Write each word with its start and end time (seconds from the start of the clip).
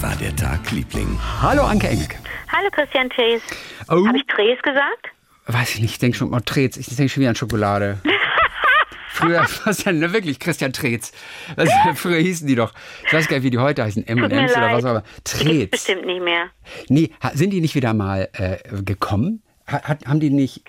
Wie 0.00 0.04
war 0.04 0.16
der 0.16 0.34
Tag, 0.34 0.70
Liebling? 0.70 1.18
Hallo 1.42 1.62
Anke 1.62 1.86
Engelke. 1.88 2.16
Hallo 2.50 2.70
Christian 2.72 3.10
Thees. 3.10 3.42
Oh. 3.86 4.06
Habe 4.06 4.16
ich 4.16 4.26
Drees 4.28 4.56
gesagt? 4.62 5.10
Weiß 5.44 5.74
ich 5.74 5.82
nicht, 5.82 5.90
ich 5.90 5.98
denke 5.98 6.16
schon 6.16 6.30
mal 6.30 6.40
Trez. 6.40 6.78
Ich 6.78 6.86
denke 6.86 7.10
schon 7.10 7.20
wieder 7.20 7.28
an 7.28 7.36
Schokolade. 7.36 7.98
Früher 9.10 9.44
was 9.66 9.84
denn 9.84 9.98
ne, 9.98 10.10
wirklich 10.14 10.38
Christian 10.40 10.72
Trez. 10.72 11.12
Also, 11.54 11.70
früher 11.96 12.16
hießen 12.16 12.46
die 12.46 12.54
doch. 12.54 12.72
Ich 13.06 13.12
weiß 13.12 13.28
gar 13.28 13.36
nicht, 13.36 13.44
wie 13.44 13.50
die 13.50 13.58
heute 13.58 13.84
heißen, 13.84 14.06
M&M's 14.06 14.24
oder 14.52 14.60
leid. 14.62 14.76
was 14.76 14.84
auch 14.86 14.90
immer. 14.92 15.04
Trez. 15.24 15.68
bestimmt 15.70 16.06
nicht 16.06 16.22
mehr. 16.22 16.46
Nee, 16.88 17.10
sind 17.34 17.50
die 17.50 17.60
nicht 17.60 17.74
wieder 17.74 17.92
mal 17.92 18.30
äh, 18.32 18.56
gekommen? 18.82 19.42
Ha- 19.70 19.82
Hat, 19.82 20.06
haben 20.06 20.20
die 20.20 20.30
nicht 20.30 20.62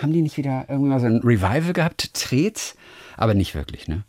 haben 0.00 0.12
die 0.12 0.22
nicht 0.22 0.36
wieder 0.36 0.66
irgendwie 0.68 0.90
mal 0.90 1.00
so 1.00 1.06
ein 1.06 1.22
Revival 1.24 1.72
gehabt? 1.72 2.14
Trez? 2.14 2.76
Aber 3.16 3.34
nicht 3.34 3.56
wirklich, 3.56 3.88
ne? 3.88 4.04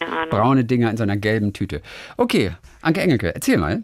Ahnung. 0.00 0.30
Braune 0.30 0.64
Dinger 0.64 0.88
in 0.90 0.96
so 0.96 1.02
einer 1.02 1.18
gelben 1.18 1.52
Tüte. 1.52 1.82
Okay, 2.16 2.52
Anke 2.80 3.02
Engelke, 3.02 3.34
erzähl 3.34 3.58
mal. 3.58 3.82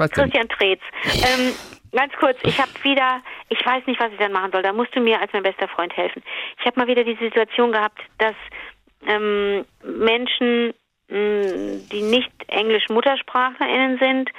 Was 0.00 0.10
denn? 0.10 0.24
Christian 0.24 0.48
Treetz. 0.48 0.80
Ähm, 1.04 1.54
ganz 1.92 2.12
kurz, 2.18 2.38
ich 2.42 2.58
habe 2.58 2.70
wieder, 2.82 3.20
ich 3.48 3.64
weiß 3.64 3.86
nicht, 3.86 4.00
was 4.00 4.12
ich 4.12 4.18
dann 4.18 4.32
machen 4.32 4.50
soll. 4.52 4.62
Da 4.62 4.72
musst 4.72 4.94
du 4.94 5.00
mir 5.00 5.20
als 5.20 5.32
mein 5.32 5.42
bester 5.42 5.68
Freund 5.68 5.96
helfen. 5.96 6.22
Ich 6.58 6.66
habe 6.66 6.80
mal 6.80 6.86
wieder 6.86 7.04
die 7.04 7.16
Situation 7.16 7.72
gehabt, 7.72 8.00
dass 8.18 8.34
ähm, 9.06 9.64
Menschen, 9.84 10.74
mh, 11.08 11.88
die 11.92 12.02
nicht 12.02 12.30
Englisch-MuttersprachlerInnen 12.48 13.98
sind, 13.98 14.30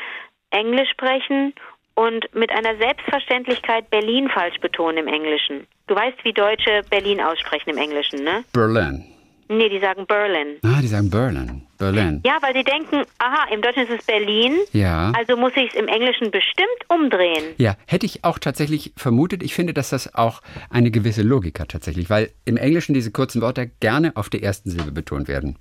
Englisch 0.49 0.89
sprechen 0.91 1.53
und 1.95 2.33
mit 2.33 2.51
einer 2.51 2.75
Selbstverständlichkeit 2.77 3.89
Berlin 3.89 4.29
falsch 4.29 4.59
betonen 4.59 4.97
im 4.97 5.07
Englischen. 5.07 5.67
Du 5.87 5.95
weißt, 5.95 6.23
wie 6.23 6.33
Deutsche 6.33 6.81
Berlin 6.89 7.21
aussprechen 7.21 7.69
im 7.69 7.77
Englischen, 7.77 8.23
ne? 8.23 8.43
Berlin. 8.53 9.05
Nee, 9.53 9.67
die 9.67 9.79
sagen 9.79 10.05
Berlin. 10.05 10.57
Ah, 10.63 10.79
die 10.81 10.87
sagen 10.87 11.09
Berlin. 11.09 11.67
Berlin. 11.77 12.21
Ja, 12.25 12.37
weil 12.41 12.53
sie 12.53 12.63
denken, 12.63 13.03
aha, 13.17 13.51
im 13.53 13.61
Deutschen 13.61 13.83
ist 13.83 13.99
es 13.99 14.05
Berlin, 14.05 14.55
Ja. 14.71 15.11
also 15.17 15.35
muss 15.35 15.51
ich 15.57 15.69
es 15.69 15.75
im 15.75 15.89
Englischen 15.89 16.31
bestimmt 16.31 16.69
umdrehen. 16.87 17.53
Ja, 17.57 17.75
hätte 17.85 18.05
ich 18.05 18.23
auch 18.23 18.39
tatsächlich 18.39 18.93
vermutet. 18.95 19.43
Ich 19.43 19.53
finde, 19.53 19.73
dass 19.73 19.89
das 19.89 20.15
auch 20.15 20.41
eine 20.69 20.89
gewisse 20.89 21.21
Logik 21.21 21.59
hat 21.59 21.69
tatsächlich, 21.69 22.09
weil 22.09 22.31
im 22.45 22.55
Englischen 22.55 22.93
diese 22.93 23.11
kurzen 23.11 23.41
Wörter 23.41 23.65
gerne 23.65 24.13
auf 24.15 24.29
der 24.29 24.41
ersten 24.41 24.69
Silbe 24.69 24.91
betont 24.93 25.27
werden. 25.27 25.57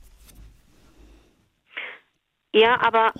Ja, 2.53 2.81
aber 2.81 3.13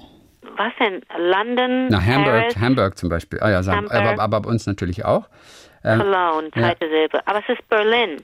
was 0.57 0.73
denn? 0.79 1.01
London, 1.19 1.89
Na, 1.89 2.01
Hamburg, 2.05 2.27
Paris, 2.43 2.57
Hamburg 2.59 2.99
zum 2.99 3.09
Beispiel. 3.09 3.41
Ah 3.41 3.51
ja, 3.51 3.63
sagen, 3.63 3.89
Hamburg. 3.91 3.95
aber, 4.13 4.23
aber 4.23 4.41
bei 4.43 4.49
uns 4.51 4.67
natürlich 4.67 5.05
auch. 5.05 5.29
Ähm, 5.85 6.01
Cologne, 6.01 6.51
ja. 6.55 6.63
zweite 6.63 6.89
Silbe. 6.89 7.27
Aber 7.27 7.41
es 7.41 7.49
ist 7.59 7.69
Berlin. 7.69 8.23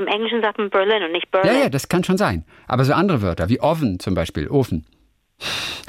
Im 0.00 0.06
Englischen 0.06 0.40
sagt 0.40 0.56
man 0.56 0.70
Berlin 0.70 1.02
und 1.02 1.12
nicht 1.12 1.26
ja, 1.34 1.42
Berlin. 1.42 1.60
ja, 1.62 1.68
das 1.68 1.88
kann 1.88 2.02
schon 2.04 2.16
sein. 2.16 2.44
Aber 2.66 2.84
so 2.84 2.94
andere 2.94 3.20
Wörter 3.20 3.50
wie 3.50 3.60
Oven 3.60 4.00
zum 4.00 4.14
Beispiel, 4.14 4.48
Ofen, 4.48 4.86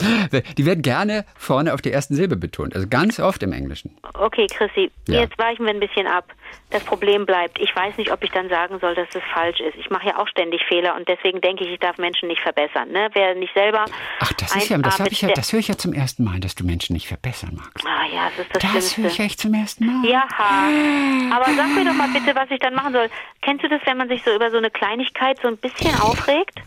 die 0.58 0.66
werden 0.66 0.82
gerne 0.82 1.26
vorne 1.36 1.74
auf 1.74 1.82
der 1.82 1.94
ersten 1.94 2.16
Silbe 2.16 2.36
betont. 2.36 2.76
Also 2.76 2.88
ganz 2.88 3.20
oft 3.20 3.42
im 3.44 3.54
Englischen. 3.54 3.96
Okay, 4.14 4.48
Chrissy, 4.48 4.92
Ja. 5.08 5.22
jetzt 5.22 5.38
weichen 5.38 5.66
wir 5.66 5.74
ein 5.74 5.80
bisschen 5.80 6.08
ab. 6.08 6.26
Das 6.70 6.84
Problem 6.84 7.26
bleibt, 7.26 7.60
ich 7.60 7.74
weiß 7.76 7.98
nicht, 7.98 8.12
ob 8.12 8.24
ich 8.24 8.32
dann 8.32 8.50
sagen 8.50 8.80
soll, 8.80 8.96
dass 8.96 9.08
es 9.14 9.22
falsch 9.34 9.60
ist. 9.60 9.76
Ich 9.78 9.90
mache 9.90 10.08
ja 10.08 10.18
auch 10.20 10.28
ständig 10.28 10.62
Fehler 10.68 10.96
und 10.96 11.08
deswegen 11.08 11.42
denke 11.42 11.64
ich, 11.66 11.72
ich 11.72 11.80
darf 11.80 11.98
Menschen 11.98 12.28
nicht 12.28 12.42
verbessern. 12.42 12.90
Ne? 12.92 13.10
Wer 13.14 13.36
nicht 13.36 13.54
selber. 13.54 13.86
Ach, 14.20 14.34
das 14.34 14.56
ist 14.56 14.70
ja, 14.70 14.78
das, 14.78 15.00
ich 15.12 15.22
ja, 15.22 15.30
das 15.30 15.52
höre 15.52 15.60
ich 15.60 15.68
ja 15.68 15.78
zum 15.78 15.94
ersten 15.94 16.24
Mal, 16.24 16.40
dass 16.40 16.56
du 16.56 16.66
Menschen 16.66 16.94
nicht 16.94 17.08
verbessern 17.08 17.52
magst. 17.56 17.86
Ah 17.86 18.06
ja, 18.14 18.30
das 18.38 18.46
ist 18.46 18.56
das, 18.56 18.62
Das 18.62 18.72
höre 18.74 18.82
Schlimmste. 18.82 19.08
ich 19.24 19.26
echt 19.28 19.40
zum 19.40 19.54
ersten 19.54 19.86
Mal. 19.86 20.10
Ja, 20.10 20.24
aber 21.36 21.46
sag 21.56 21.68
mir 21.76 21.86
doch 21.86 21.94
mal 21.94 22.10
bitte, 22.10 22.36
was 22.36 22.50
ich 22.52 22.60
dann 22.60 22.74
machen 22.74 22.94
soll. 22.94 23.10
Kennst 23.42 23.64
du 23.64 23.70
das, 23.70 23.82
wenn 23.86 23.98
man 23.98 24.08
sich 24.10 24.24
so 24.24 24.34
über 24.34 24.50
so 24.52 24.58
eine 24.58 24.70
Kleinigkeit 24.72 25.40
so 25.42 25.48
ein 25.48 25.58
bisschen 25.58 25.94
aufregt? 26.00 26.60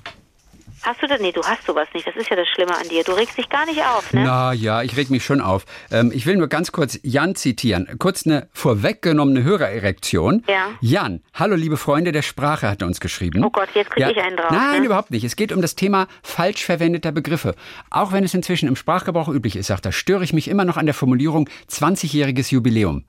Hast 0.85 1.03
du 1.03 1.07
das? 1.07 1.19
Nee, 1.19 1.33
du 1.33 1.43
hast 1.43 1.65
sowas 1.67 1.89
nicht. 1.95 2.07
Das 2.07 2.15
ist 2.15 2.29
ja 2.29 2.37
das 2.37 2.47
Schlimme 2.47 2.77
an 2.77 2.87
dir. 2.89 3.03
Du 3.05 3.13
regst 3.13 3.39
dich 3.39 3.49
gar 3.49 3.65
nicht 3.65 3.81
auf, 3.83 4.13
ne? 4.13 4.23
Na 4.25 4.53
ja, 4.53 4.83
ich 4.83 4.95
reg 4.99 5.09
mich 5.09 5.25
schon 5.25 5.41
auf. 5.41 5.65
Ähm, 5.91 6.13
ich 6.15 6.27
will 6.27 6.37
nur 6.37 6.49
ganz 6.49 6.73
kurz 6.73 6.99
Jan 7.03 7.35
zitieren. 7.35 7.89
Kurz 7.99 8.27
eine 8.27 8.49
vorweggenommene 8.53 9.43
Hörererektion. 9.43 10.45
Ja. 10.47 10.69
Jan, 10.83 11.23
hallo 11.33 11.57
liebe 11.57 11.79
Freunde 11.79 12.13
der 12.13 12.21
Sprache, 12.21 12.69
hat 12.69 12.83
er 12.83 12.87
uns 12.87 13.01
geschrieben. 13.01 13.43
Oh 13.43 13.49
Gott, 13.51 13.71
jetzt 13.75 13.93
krieg 13.93 14.07
ich 14.11 14.23
einen 14.23 14.37
drauf, 14.37 14.51
Nein, 14.51 14.81
ne? 14.81 14.87
überhaupt 14.87 15.11
nicht. 15.11 15.25
Es 15.25 15.37
geht 15.37 15.53
um 15.53 15.63
das 15.63 15.75
Thema 15.75 16.07
falsch 16.23 16.65
verwendeter 16.65 17.13
Begriffe. 17.13 17.55
Auch 17.89 18.13
wenn 18.13 18.23
es 18.23 18.35
inzwischen 18.35 18.69
im 18.69 18.77
Sprachgebrauch 18.77 19.29
üblich 19.29 19.57
ist, 19.57 19.69
sagt 19.69 19.87
er, 19.87 19.93
störe 19.93 20.23
ich 20.23 20.35
mich 20.35 20.49
immer 20.49 20.67
noch 20.67 20.77
an 20.77 20.85
der 20.85 20.95
Formulierung 20.95 21.49
20-jähriges 21.71 22.53
Jubiläum. 22.53 23.05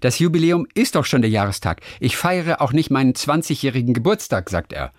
Das 0.00 0.18
Jubiläum 0.18 0.66
ist 0.74 0.94
doch 0.94 1.04
schon 1.04 1.22
der 1.22 1.30
Jahrestag. 1.30 1.80
Ich 2.00 2.16
feiere 2.16 2.60
auch 2.60 2.72
nicht 2.72 2.90
meinen 2.90 3.12
20-jährigen 3.14 3.94
Geburtstag, 3.94 4.50
sagt 4.50 4.72
er. 4.72 4.92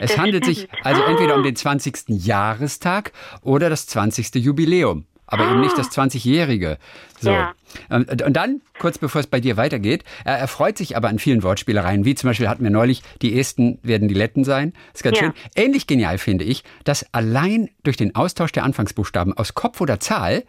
Es 0.00 0.18
handelt 0.18 0.44
sich 0.44 0.68
also 0.82 1.02
entweder 1.02 1.34
um 1.36 1.42
den 1.42 1.56
20. 1.56 2.04
Jahrestag 2.08 3.12
oder 3.42 3.70
das 3.70 3.86
20. 3.86 4.34
Jubiläum. 4.36 5.06
Aber 5.26 5.50
eben 5.50 5.60
nicht 5.62 5.76
das 5.78 5.90
20-jährige. 5.90 6.76
So. 7.18 7.30
Ja. 7.30 7.54
Und 7.88 8.20
und 8.22 8.32
dann, 8.34 8.60
kurz 8.78 8.98
bevor 8.98 9.20
es 9.22 9.26
bei 9.26 9.40
dir 9.40 9.56
weitergeht, 9.56 10.04
er 10.24 10.36
erfreut 10.36 10.76
sich 10.76 10.98
aber 10.98 11.08
an 11.08 11.18
vielen 11.18 11.42
Wortspielereien, 11.42 12.04
wie 12.04 12.14
zum 12.14 12.28
Beispiel 12.28 12.46
hatten 12.48 12.62
wir 12.62 12.70
neulich, 12.70 13.02
die 13.22 13.38
Esten 13.40 13.78
werden 13.82 14.06
die 14.06 14.14
Letten 14.14 14.44
sein. 14.44 14.74
ist 14.92 15.02
ganz 15.02 15.18
Ja. 15.18 15.24
schön. 15.24 15.32
Ähnlich 15.56 15.86
genial 15.86 16.18
finde 16.18 16.44
ich, 16.44 16.62
dass 16.84 17.06
allein 17.14 17.70
durch 17.84 17.96
den 17.96 18.14
Austausch 18.14 18.52
der 18.52 18.64
Anfangsbuchstaben 18.64 19.32
aus 19.36 19.54
Kopf 19.54 19.80
oder 19.80 19.98
Zahl 19.98 20.44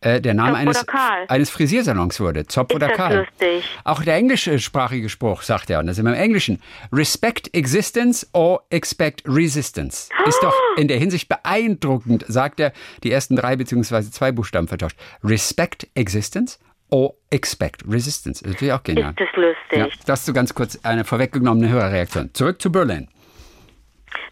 äh, 0.00 0.20
der 0.20 0.34
Name 0.34 0.56
eines, 0.56 0.84
eines 1.28 1.50
Frisiersalons 1.50 2.20
wurde. 2.20 2.46
Zopf 2.46 2.70
Ist 2.70 2.76
oder 2.76 2.88
das 2.88 2.96
Karl. 2.96 3.18
lustig? 3.18 3.64
Auch 3.84 4.02
der 4.02 4.14
englischsprachige 4.16 5.08
Spruch, 5.08 5.42
sagt 5.42 5.70
er, 5.70 5.80
und 5.80 5.86
das 5.86 5.96
ist 5.96 6.00
immer 6.00 6.14
im 6.14 6.20
Englischen. 6.20 6.60
Respect 6.92 7.54
existence 7.54 8.26
or 8.32 8.62
expect 8.70 9.22
resistance. 9.26 10.08
Ist 10.26 10.42
doch 10.42 10.54
in 10.76 10.88
der 10.88 10.98
Hinsicht 10.98 11.28
beeindruckend, 11.28 12.24
sagt 12.28 12.60
er, 12.60 12.72
die 13.02 13.10
ersten 13.10 13.36
drei 13.36 13.56
beziehungsweise 13.56 14.10
zwei 14.10 14.32
Buchstaben 14.32 14.68
vertauscht. 14.68 14.96
Respect 15.22 15.86
existence 15.94 16.58
or 16.90 17.14
expect 17.30 17.82
resistance. 17.88 18.42
Ist 18.42 18.52
natürlich 18.52 18.72
auch 18.72 18.82
genial. 18.82 19.10
Ist 19.10 19.20
das 19.20 19.36
lustig? 19.36 19.78
Ja, 19.78 19.88
das 20.06 20.24
so 20.24 20.32
ganz 20.32 20.54
kurz 20.54 20.78
eine 20.82 21.04
vorweggenommene 21.04 21.68
Hörerreaktion. 21.68 22.30
Zurück 22.32 22.60
zu 22.60 22.72
Berlin. 22.72 23.08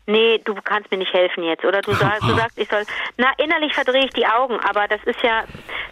Nee, 0.06 0.40
du 0.44 0.54
kannst 0.54 0.90
mir 0.90 0.96
nicht 0.98 1.12
helfen 1.12 1.44
jetzt, 1.44 1.64
oder? 1.64 1.82
Du, 1.82 1.92
sag, 1.92 2.20
du 2.20 2.34
sagst, 2.36 2.58
ich 2.58 2.68
soll. 2.68 2.82
Na, 3.16 3.26
innerlich 3.38 3.74
verdrehe 3.74 4.04
ich 4.04 4.10
die 4.12 4.26
Augen, 4.26 4.58
aber 4.60 4.88
das 4.88 5.00
ist 5.04 5.20
ja, 5.22 5.44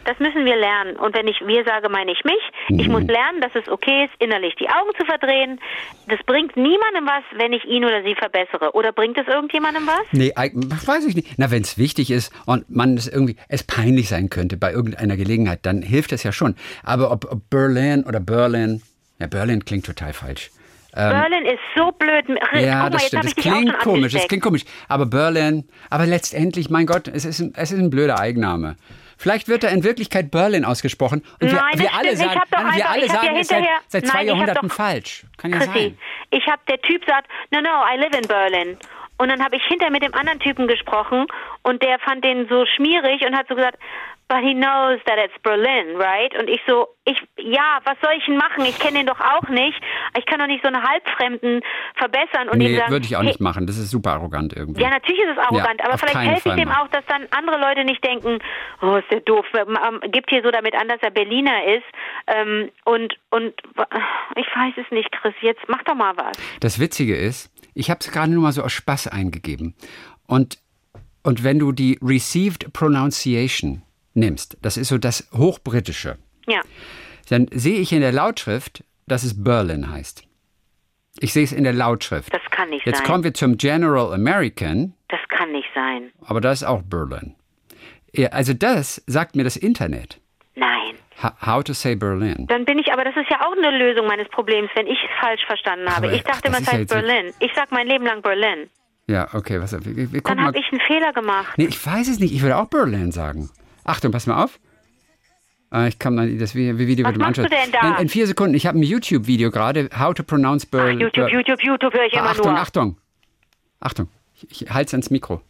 das 0.04 0.18
müssen 0.18 0.44
wir 0.44 0.56
lernen. 0.56 0.96
Und 0.96 1.14
wenn 1.14 1.28
ich 1.28 1.40
wir 1.46 1.64
sage, 1.64 1.88
meine 1.88 2.12
ich 2.12 2.24
mich. 2.24 2.40
Ich 2.80 2.86
Mhm. 2.86 2.92
muss 2.92 3.02
lernen, 3.04 3.40
dass 3.40 3.54
es 3.54 3.68
okay 3.68 4.04
ist, 4.06 4.12
innerlich 4.20 4.54
die 4.56 4.68
Augen 4.68 4.90
zu 4.98 5.04
verdrehen. 5.04 5.60
Das 6.08 6.18
bringt 6.26 6.56
niemandem 6.56 7.06
was, 7.06 7.24
wenn 7.38 7.52
ich 7.52 7.64
ihn 7.64 7.84
oder 7.84 8.02
sie 8.02 8.14
verbessere. 8.14 8.72
Oder 8.74 8.92
bringt 8.92 9.18
es 9.18 9.26
irgendjemandem 9.26 9.86
was? 9.86 10.06
Nee, 10.12 10.32
weiß 10.34 11.06
ich 11.06 11.14
nicht. 11.16 11.38
Na, 11.38 11.50
wenn 11.50 11.62
es 11.62 11.76
wichtig 11.78 12.10
ist 12.10 12.32
und 12.46 12.68
man 12.70 12.94
es 12.96 13.06
irgendwie, 13.08 13.36
es 13.48 13.62
peinlich 13.64 14.08
sein 14.08 14.30
könnte 14.30 14.56
bei 14.56 14.72
irgendeiner 14.72 15.16
Gelegenheit, 15.16 15.60
dann 15.62 15.82
hilft 15.82 16.12
es 16.12 16.22
ja 16.22 16.32
schon. 16.32 16.56
Aber 16.82 17.10
ob, 17.10 17.30
ob 17.30 17.50
Berlin 17.50 18.04
oder 18.06 18.20
Berlin, 18.20 18.82
ja, 19.18 19.26
Berlin 19.26 19.64
klingt 19.64 19.86
total 19.86 20.12
falsch. 20.12 20.50
Berlin 20.96 21.44
ist 21.46 21.60
so 21.76 21.90
blöd. 21.92 22.24
Ähm, 22.28 22.64
Ja, 22.64 22.88
das 22.90 23.06
stimmt. 23.06 23.24
Das 23.24 23.34
klingt 23.36 23.78
komisch, 23.80 24.12
das 24.12 24.26
klingt 24.28 24.42
komisch. 24.42 24.64
Aber 24.88 25.06
Berlin, 25.06 25.68
aber 25.90 26.06
letztendlich, 26.06 26.70
mein 26.70 26.86
Gott, 26.86 27.08
es 27.08 27.24
ist 27.24 27.40
ein, 27.40 27.52
es 27.56 27.70
ist 27.72 27.78
ein 27.78 27.90
blöder 27.90 28.18
Eigenname. 28.18 28.76
Vielleicht 29.18 29.48
wird 29.48 29.64
er 29.64 29.70
in 29.70 29.82
Wirklichkeit 29.82 30.30
Berlin 30.30 30.64
ausgesprochen. 30.66 31.22
Und 31.40 31.50
wir, 31.50 31.58
Nein, 31.58 31.78
wir 31.78 31.94
alle 31.94 32.16
sagen, 32.16 32.32
nein, 32.34 32.42
wir 32.50 32.58
einfach- 32.58 32.90
alle 32.92 33.04
ich 33.06 33.10
hab 33.12 33.22
ja 33.22 33.28
sagen 33.30 33.36
es 33.40 33.48
seit, 33.48 33.58
hinterher- 33.58 33.80
seit 33.88 34.06
zwei 34.06 34.18
Nein, 34.18 34.26
Jahrhunderten 34.28 34.68
doch- 34.68 34.74
falsch. 34.74 35.24
Kann 35.38 35.50
ja 35.52 35.56
Chrissy, 35.58 35.72
sein. 35.72 35.98
ich 36.30 36.46
habe 36.46 36.60
der 36.68 36.80
Typ 36.82 37.02
sagt, 37.06 37.26
no, 37.50 37.60
no, 37.60 37.68
I 37.92 37.98
live 37.98 38.14
in 38.14 38.28
Berlin. 38.28 38.76
Und 39.18 39.30
dann 39.30 39.42
habe 39.42 39.56
ich 39.56 39.62
hinter 39.64 39.88
mit 39.88 40.02
dem 40.02 40.12
anderen 40.12 40.38
Typen 40.40 40.66
gesprochen 40.68 41.26
und 41.62 41.82
der 41.82 41.98
fand 42.00 42.22
den 42.22 42.46
so 42.50 42.66
schmierig 42.76 43.22
und 43.26 43.34
hat 43.34 43.48
so 43.48 43.54
gesagt, 43.54 43.78
but 44.28 44.38
he 44.42 44.54
knows 44.54 44.98
that 45.06 45.18
it's 45.18 45.34
Berlin, 45.42 45.96
right? 45.96 46.34
Und 46.38 46.48
ich 46.48 46.60
so, 46.66 46.88
ich, 47.04 47.16
ja, 47.38 47.78
was 47.84 47.96
soll 48.02 48.12
ich 48.18 48.24
denn 48.26 48.36
machen? 48.36 48.64
Ich 48.64 48.78
kenne 48.78 48.98
den 48.98 49.06
doch 49.06 49.20
auch 49.20 49.48
nicht. 49.48 49.80
Ich 50.18 50.26
kann 50.26 50.40
doch 50.40 50.48
nicht 50.48 50.62
so 50.64 50.68
einen 50.68 50.82
Halbfremden 50.82 51.62
verbessern 51.94 52.48
und 52.48 52.60
ihm 52.60 52.72
Nee, 52.72 52.76
sagen, 52.76 52.90
würde 52.90 53.06
ich 53.06 53.14
auch 53.16 53.20
hey, 53.20 53.28
nicht 53.28 53.40
machen. 53.40 53.66
Das 53.66 53.78
ist 53.78 53.90
super 53.90 54.14
arrogant 54.14 54.52
irgendwie. 54.52 54.82
ja, 54.82 54.90
natürlich 54.90 55.20
ist 55.20 55.30
es 55.32 55.38
arrogant, 55.38 55.78
Ja, 55.80 55.86
aber 55.86 55.98
vielleicht 55.98 56.18
helfe 56.18 56.48
ich 56.48 56.54
dem 56.56 56.70
auch, 56.70 56.88
dass 56.88 57.04
dann 57.06 57.26
andere 57.30 57.60
Leute 57.60 57.84
nicht 57.84 58.04
denken, 58.04 58.38
oh, 58.82 58.96
ist 58.96 59.10
der 59.12 59.20
doof, 59.20 59.46
ähm, 59.54 59.78
ähm, 59.86 60.10
gibt 60.10 60.30
hier 60.30 60.42
so 60.42 60.50
damit 60.50 60.74
an, 60.74 60.88
dass 60.88 61.00
er 61.02 61.10
Berliner 61.12 61.64
ist. 61.64 61.84
Ähm, 62.26 62.70
und, 62.84 63.14
und 63.30 63.54
ich 64.34 64.46
weiß 64.46 64.74
es 64.84 64.90
nicht, 64.90 65.12
Chris, 65.12 65.34
jetzt 65.42 65.62
mach 65.68 65.82
doch 65.84 65.94
mal 65.94 66.16
was. 66.16 66.36
Das 66.60 66.80
Witzige 66.80 67.16
ist, 67.16 67.52
ich 67.74 67.90
habe 67.90 68.00
es 68.00 68.10
gerade 68.10 68.32
nur 68.32 68.42
mal 68.42 68.52
so 68.52 68.62
aus 68.62 68.72
Spaß 68.72 69.06
eingegeben. 69.08 69.74
Und, 70.26 70.58
und 71.22 71.44
wenn 71.44 71.60
du 71.60 71.70
die 71.70 71.98
Received 72.02 72.72
Pronunciation 72.72 73.82
nimmst, 74.16 74.56
das 74.62 74.76
ist 74.76 74.88
so 74.88 74.98
das 74.98 75.28
Hochbritische, 75.32 76.18
Ja. 76.46 76.60
dann 77.28 77.46
sehe 77.52 77.78
ich 77.78 77.92
in 77.92 78.00
der 78.00 78.12
Lautschrift, 78.12 78.82
dass 79.06 79.22
es 79.24 79.42
Berlin 79.42 79.90
heißt. 79.90 80.24
Ich 81.20 81.32
sehe 81.32 81.44
es 81.44 81.52
in 81.52 81.64
der 81.64 81.72
Lautschrift. 81.72 82.32
Das 82.34 82.42
kann 82.50 82.68
nicht 82.70 82.84
Jetzt 82.84 82.98
sein. 82.98 83.06
kommen 83.06 83.24
wir 83.24 83.32
zum 83.34 83.56
General 83.56 84.12
American, 84.12 84.92
Das 85.08 85.20
kann 85.28 85.50
nicht 85.52 85.68
sein. 85.74 86.10
aber 86.26 86.40
da 86.40 86.52
ist 86.52 86.64
auch 86.64 86.82
Berlin. 86.82 87.34
Ja, 88.12 88.28
Also 88.30 88.52
das 88.54 89.02
sagt 89.06 89.36
mir 89.36 89.44
das 89.44 89.56
Internet. 89.56 90.20
Nein. 90.54 90.94
Ho- 91.22 91.46
How 91.46 91.64
to 91.64 91.72
say 91.72 91.94
Berlin. 91.94 92.46
Dann 92.48 92.64
bin 92.64 92.78
ich, 92.78 92.92
aber 92.92 93.04
das 93.04 93.16
ist 93.16 93.30
ja 93.30 93.40
auch 93.46 93.52
eine 93.52 93.76
Lösung 93.78 94.06
meines 94.06 94.28
Problems, 94.28 94.68
wenn 94.74 94.86
ich 94.86 94.98
es 95.02 95.10
falsch 95.20 95.44
verstanden 95.46 95.86
habe. 95.88 96.06
Aber, 96.08 96.12
ich 96.14 96.22
ach, 96.26 96.32
dachte 96.32 96.48
immer, 96.48 96.58
es 96.58 96.66
ja 96.66 96.72
heißt 96.72 96.80
jetzt- 96.80 96.90
Berlin. 96.92 97.32
Ich 97.40 97.50
sag 97.54 97.70
mein 97.72 97.86
Leben 97.86 98.04
lang 98.04 98.20
Berlin. 98.22 98.68
Ja, 99.08 99.28
okay, 99.34 99.60
was, 99.60 99.72
wir, 99.72 100.12
wir 100.12 100.20
Dann 100.20 100.42
habe 100.44 100.58
ich 100.58 100.66
einen 100.72 100.80
Fehler 100.80 101.12
gemacht. 101.12 101.56
Nee, 101.56 101.66
ich 101.66 101.86
weiß 101.86 102.08
es 102.08 102.18
nicht. 102.18 102.34
Ich 102.34 102.42
würde 102.42 102.56
auch 102.56 102.66
Berlin 102.68 103.12
sagen. 103.12 103.48
Achtung, 103.86 104.10
pass 104.12 104.26
mal 104.26 104.42
auf. 104.42 104.58
Ah, 105.70 105.86
Ich 105.86 105.98
kann 105.98 106.16
dann 106.16 106.38
das 106.38 106.54
Vi- 106.54 106.76
Video 106.78 107.04
Was 107.04 107.12
mit 107.12 107.20
dem 107.20 107.26
anschauen. 107.26 107.48
denn 107.50 107.72
da? 107.72 107.96
In, 107.96 108.02
in 108.02 108.08
vier 108.08 108.26
Sekunden. 108.26 108.54
Ich 108.54 108.66
habe 108.66 108.78
ein 108.78 108.82
YouTube-Video 108.82 109.50
gerade. 109.50 109.88
How 109.98 110.14
to 110.14 110.22
pronounce 110.22 110.66
Ach, 110.66 110.70
Berlin. 110.70 111.00
YouTube, 111.00 111.30
YouTube, 111.30 111.62
YouTube 111.62 111.94
höre 111.94 112.04
ich 112.06 112.12
immer 112.12 112.24
Achtung, 112.30 112.52
nur. 112.52 112.60
Achtung. 112.60 112.98
Achtung. 113.80 114.08
Ich, 114.34 114.62
ich 114.62 114.70
halte 114.70 114.92
ans 114.92 115.10
Mikro. 115.10 115.40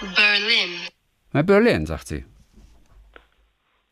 Berlin. 0.00 0.70
Na, 1.32 1.42
Berlin, 1.42 1.86
sagt 1.86 2.08
sie. 2.08 2.24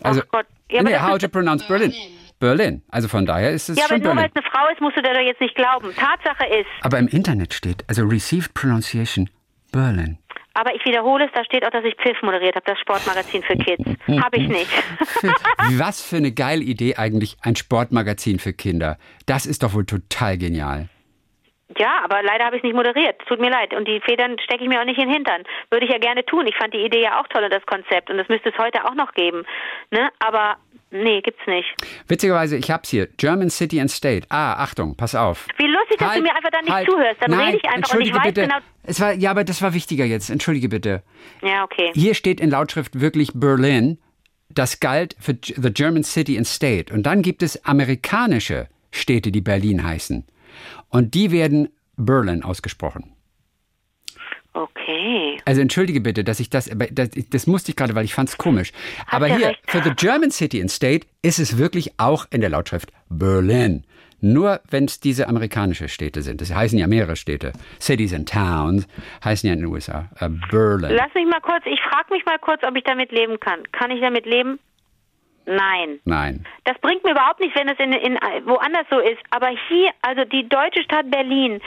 Also, 0.03 0.20
Ach 0.25 0.29
Gott. 0.32 0.47
Ja, 0.70 0.81
aber 0.81 0.91
nee, 0.91 0.99
how 0.99 1.19
to 1.19 1.29
pronounce 1.29 1.67
Berlin. 1.67 1.91
Berlin. 1.91 2.19
Berlin. 2.38 2.82
Also 2.88 3.06
von 3.09 3.25
daher 3.25 3.50
ist 3.53 3.69
es 3.69 3.79
Ja, 3.79 3.85
aber 3.85 3.94
schon 3.94 4.03
nur 4.03 4.17
weil 4.17 4.29
Berlin. 4.29 4.32
es 4.35 4.43
eine 4.43 4.50
Frau 4.50 4.73
ist, 4.73 4.81
musst 4.81 4.97
du 4.97 5.03
dir 5.03 5.12
doch 5.14 5.20
jetzt 5.20 5.41
nicht 5.41 5.55
glauben. 5.55 5.94
Tatsache 5.94 6.44
ist, 6.47 6.67
Aber 6.81 6.99
im 6.99 7.06
Internet 7.09 7.55
steht, 7.55 7.85
also 7.88 8.03
received 8.05 8.53
pronunciation 8.55 9.31
Berlin. 9.70 10.19
Aber 10.54 10.75
ich 10.75 10.84
wiederhole 10.84 11.26
es, 11.26 11.31
da 11.32 11.44
steht 11.44 11.64
auch, 11.64 11.70
dass 11.70 11.84
ich 11.84 11.94
Pfiff 11.96 12.20
moderiert 12.22 12.56
habe, 12.56 12.66
das 12.66 12.78
Sportmagazin 12.78 13.43
für 13.43 13.56
Kids. 13.56 13.84
Habe 14.20 14.37
ich 14.37 14.49
nicht. 14.49 14.70
Was 15.78 16.02
für 16.02 16.16
eine 16.16 16.32
geile 16.32 16.62
Idee 16.62 16.96
eigentlich, 16.96 17.37
ein 17.43 17.56
Sportmagazin 17.56 18.38
für 18.38 18.52
Kinder. 18.52 18.99
Das 19.26 19.46
ist 19.46 19.62
doch 19.62 19.75
wohl 19.75 19.87
total 19.87 20.38
genial. 20.38 20.88
Ja, 21.78 22.00
aber 22.04 22.22
leider 22.22 22.44
habe 22.44 22.56
ich 22.56 22.60
es 22.60 22.64
nicht 22.64 22.74
moderiert. 22.74 23.20
Tut 23.26 23.40
mir 23.40 23.50
leid. 23.50 23.74
Und 23.74 23.86
die 23.88 24.00
Federn 24.00 24.36
stecke 24.38 24.62
ich 24.64 24.69
mir 24.69 24.80
auch 24.80 24.84
nicht 24.84 24.98
in 24.98 25.08
den 25.08 25.14
Hintern. 25.14 25.42
Würde 25.70 25.86
ich 25.86 25.92
ja 25.92 25.98
gerne 25.98 26.24
tun. 26.24 26.46
Ich 26.46 26.56
fand 26.56 26.74
die 26.74 26.84
Idee 26.84 27.02
ja 27.02 27.20
auch 27.20 27.28
toll 27.28 27.44
und 27.44 27.52
das 27.52 27.64
Konzept. 27.66 28.10
Und 28.10 28.19
das 28.19 28.28
müsste 28.28 28.50
es 28.50 28.58
heute 28.58 28.84
auch 28.84 28.94
noch 28.94 29.12
geben. 29.14 29.44
Ne? 29.90 30.08
Aber 30.19 30.56
nee, 30.90 31.20
gibt's 31.20 31.46
nicht. 31.46 31.69
Witzigerweise, 32.08 32.56
ich 32.56 32.70
hab's 32.70 32.90
hier. 32.90 33.06
German 33.16 33.50
City 33.50 33.80
and 33.80 33.90
State. 33.90 34.26
Ah, 34.30 34.54
Achtung, 34.62 34.96
pass 34.96 35.14
auf. 35.14 35.46
Wie 35.56 35.66
lustig, 35.66 35.98
dass 35.98 36.08
Halt, 36.08 36.19
du 36.19 36.22
mir 36.22 36.34
einfach 36.34 36.50
dann 36.50 36.64
nicht 36.64 36.74
halt. 36.74 36.90
zuhörst. 36.90 37.16
Dann 37.22 37.30
Nein, 37.30 37.46
rede 37.46 37.58
ich 37.62 37.69
einfach 37.69 37.94
und 37.94 38.00
ich 38.02 38.14
weiß 38.14 38.22
bitte. 38.22 38.42
genau. 38.42 38.56
Es 38.84 39.00
war, 39.00 39.12
ja, 39.12 39.30
aber 39.30 39.44
das 39.44 39.62
war 39.62 39.75
wichtiger 39.75 40.04
jetzt. 40.04 40.28
Entschuldige 40.30 40.68
bitte. 40.68 41.02
Ja, 41.42 41.64
okay. 41.64 41.90
Hier 41.94 42.14
steht 42.14 42.40
in 42.40 42.50
Lautschrift 42.50 43.00
wirklich 43.00 43.30
Berlin. 43.34 43.98
Das 44.48 44.80
galt 44.80 45.16
für 45.18 45.32
the 45.42 45.72
German 45.72 46.02
City 46.04 46.36
and 46.36 46.46
State. 46.46 46.92
Und 46.92 47.04
dann 47.04 47.22
gibt 47.22 47.42
es 47.42 47.64
amerikanische 47.64 48.68
Städte, 48.90 49.32
die 49.32 49.40
Berlin 49.40 49.82
heißen. 49.82 50.26
Und 50.92 51.14
die 51.14 51.32
werden 51.32 51.68
Berlin 51.96 52.44
ausgesprochen. 52.44 53.16
Okay. 54.54 55.38
Also 55.46 55.62
entschuldige 55.62 56.02
bitte, 56.02 56.24
dass 56.24 56.38
ich 56.38 56.50
das, 56.50 56.70
das, 56.90 57.08
das 57.30 57.46
musste 57.46 57.70
ich 57.70 57.76
gerade, 57.76 57.94
weil 57.94 58.04
ich 58.04 58.12
fand 58.12 58.28
es 58.28 58.36
komisch. 58.36 58.72
Aber 59.10 59.26
hier, 59.26 59.48
recht. 59.48 59.62
für 59.66 59.82
the 59.82 59.92
German 59.96 60.30
City 60.30 60.60
and 60.60 60.70
State 60.70 61.06
ist 61.22 61.38
es 61.38 61.56
wirklich 61.56 61.98
auch 61.98 62.26
in 62.30 62.42
der 62.42 62.50
Lautschrift 62.50 62.92
Berlin. 63.08 63.84
Nur 64.20 64.60
wenn 64.70 64.84
es 64.84 65.00
diese 65.00 65.26
amerikanische 65.26 65.88
Städte 65.88 66.20
sind. 66.20 66.42
Das 66.42 66.54
heißen 66.54 66.78
ja 66.78 66.86
mehrere 66.86 67.16
Städte. 67.16 67.52
Cities 67.80 68.12
and 68.12 68.28
Towns 68.28 68.86
heißen 69.24 69.48
ja 69.48 69.54
in 69.54 69.60
den 69.60 69.68
USA. 69.68 70.10
Äh, 70.20 70.28
Berlin. 70.50 70.92
Lass 70.94 71.12
mich 71.14 71.26
mal 71.26 71.40
kurz, 71.40 71.64
ich 71.64 71.80
frage 71.80 72.12
mich 72.12 72.24
mal 72.26 72.38
kurz, 72.38 72.62
ob 72.62 72.76
ich 72.76 72.84
damit 72.84 73.10
leben 73.10 73.40
kann. 73.40 73.60
Kann 73.72 73.90
ich 73.90 74.00
damit 74.00 74.26
leben? 74.26 74.60
Nein. 75.46 76.00
Nein. 76.04 76.44
Das 76.64 76.78
bringt 76.80 77.04
mir 77.04 77.12
überhaupt 77.12 77.40
nichts, 77.40 77.56
wenn 77.58 77.68
es 77.68 77.78
in, 77.78 77.92
in 77.92 78.14
woanders 78.46 78.86
so 78.90 78.98
ist. 78.98 79.18
Aber 79.30 79.48
hier, 79.68 79.90
also 80.02 80.24
die 80.24 80.48
deutsche 80.48 80.82
Stadt 80.82 81.10
Berlin, 81.10 81.60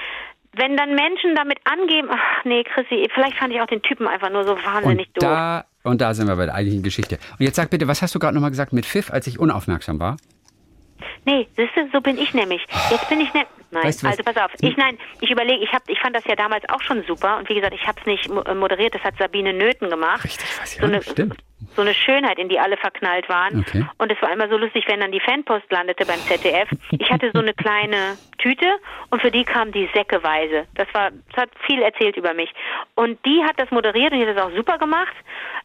wenn 0.54 0.78
dann 0.78 0.96
Menschen 0.96 1.36
damit 1.36 1.60
angeben, 1.66 2.08
ach 2.12 2.46
nee, 2.46 2.64
Chrissy, 2.64 3.10
vielleicht 3.14 3.38
fand 3.38 3.54
ich 3.54 3.62
auch 3.62 3.68
den 3.68 3.82
Typen 3.82 4.08
einfach 4.08 4.30
nur 4.30 4.44
so 4.46 4.56
wahnsinnig 4.56 5.08
Und 5.08 5.24
doof. 5.24 5.30
da, 5.30 5.66
und 5.84 6.02
da 6.02 6.14
sind 6.14 6.28
wir 6.28 6.36
bei 6.36 6.46
der 6.46 6.56
eigentlichen 6.56 6.84
Geschichte. 6.84 7.18
Und 7.38 7.46
jetzt 7.46 7.56
sag 7.56 7.70
bitte, 7.70 7.88
was 7.88 8.02
hast 8.02 8.16
du 8.16 8.20
gerade 8.20 8.34
nochmal 8.34 8.52
gesagt 8.52 8.72
mit 8.74 8.86
Pfiff, 8.86 9.12
als 9.12 9.28
ich 9.28 9.40
unaufmerksam 9.40 10.00
war? 10.00 10.18
Nee, 11.26 11.48
siehst 11.58 11.76
du, 11.76 11.90
so 11.92 12.02
bin 12.02 12.18
ich 12.18 12.34
nämlich. 12.34 12.66
Jetzt 12.90 13.10
bin 13.10 13.20
ich 13.20 13.34
ne 13.34 13.46
Nein, 13.76 13.84
Weißt 13.86 14.02
du 14.02 14.08
was? 14.08 14.18
also 14.18 14.24
pass 14.24 14.38
auf. 14.44 14.52
Ich 14.62 14.76
nein, 14.78 14.98
ich 15.22 15.30
überlege, 15.30 15.64
ich 15.64 15.72
hab, 15.72 15.88
ich 15.88 16.00
fand 16.00 16.16
das 16.16 16.26
ja 16.26 16.36
damals 16.36 16.68
auch 16.70 16.82
schon 16.82 17.04
super 17.04 17.38
und 17.38 17.48
wie 17.50 17.56
gesagt, 17.56 17.74
ich 17.76 17.86
habe 17.88 18.00
es 18.00 18.06
nicht 18.06 18.28
äh, 18.30 18.54
moderiert, 18.56 18.96
das 18.96 19.04
hat 19.04 19.16
Sabine 19.18 19.54
Nöten 19.54 19.90
gemacht. 19.90 20.24
Richtig, 20.24 20.48
weiß 20.60 20.74
ich 20.76 20.80
so 20.82 20.86
eine, 20.88 21.02
stimmt. 21.04 21.36
so 21.76 21.82
eine 21.82 21.94
Schönheit, 21.94 22.40
in 22.40 22.50
die 22.50 22.60
alle 22.60 22.78
verknallt 22.78 23.30
waren. 23.30 23.60
Okay. 23.68 23.86
Und 23.98 24.12
es 24.12 24.22
war 24.22 24.32
immer 24.32 24.50
so 24.50 24.58
lustig, 24.58 24.86
wenn 24.88 25.00
dann 25.00 25.12
die 25.12 25.20
Fanpost 25.20 25.70
landete 25.72 26.06
beim 26.06 26.20
ZDF. 26.20 26.70
Ich 26.92 27.10
hatte 27.12 27.32
so 27.34 27.40
eine 27.40 27.54
kleine 27.66 28.18
Tüte 28.38 28.66
und 29.10 29.22
für 29.22 29.32
die 29.32 29.44
kamen 29.44 29.72
die 29.72 29.90
säckeweise. 29.94 30.66
Das 30.76 30.88
war, 30.94 31.12
das 31.12 31.44
hat 31.44 31.50
viel 31.66 31.82
erzählt 31.82 32.16
über 32.18 32.34
mich. 32.34 32.52
Und 32.96 33.24
die 33.26 33.44
hat 33.44 33.60
das 33.60 33.70
moderiert 33.72 34.12
und 34.14 34.20
die 34.20 34.26
hat 34.28 34.38
das 34.38 34.44
auch 34.46 34.56
super 34.56 34.78
gemacht. 34.78 35.14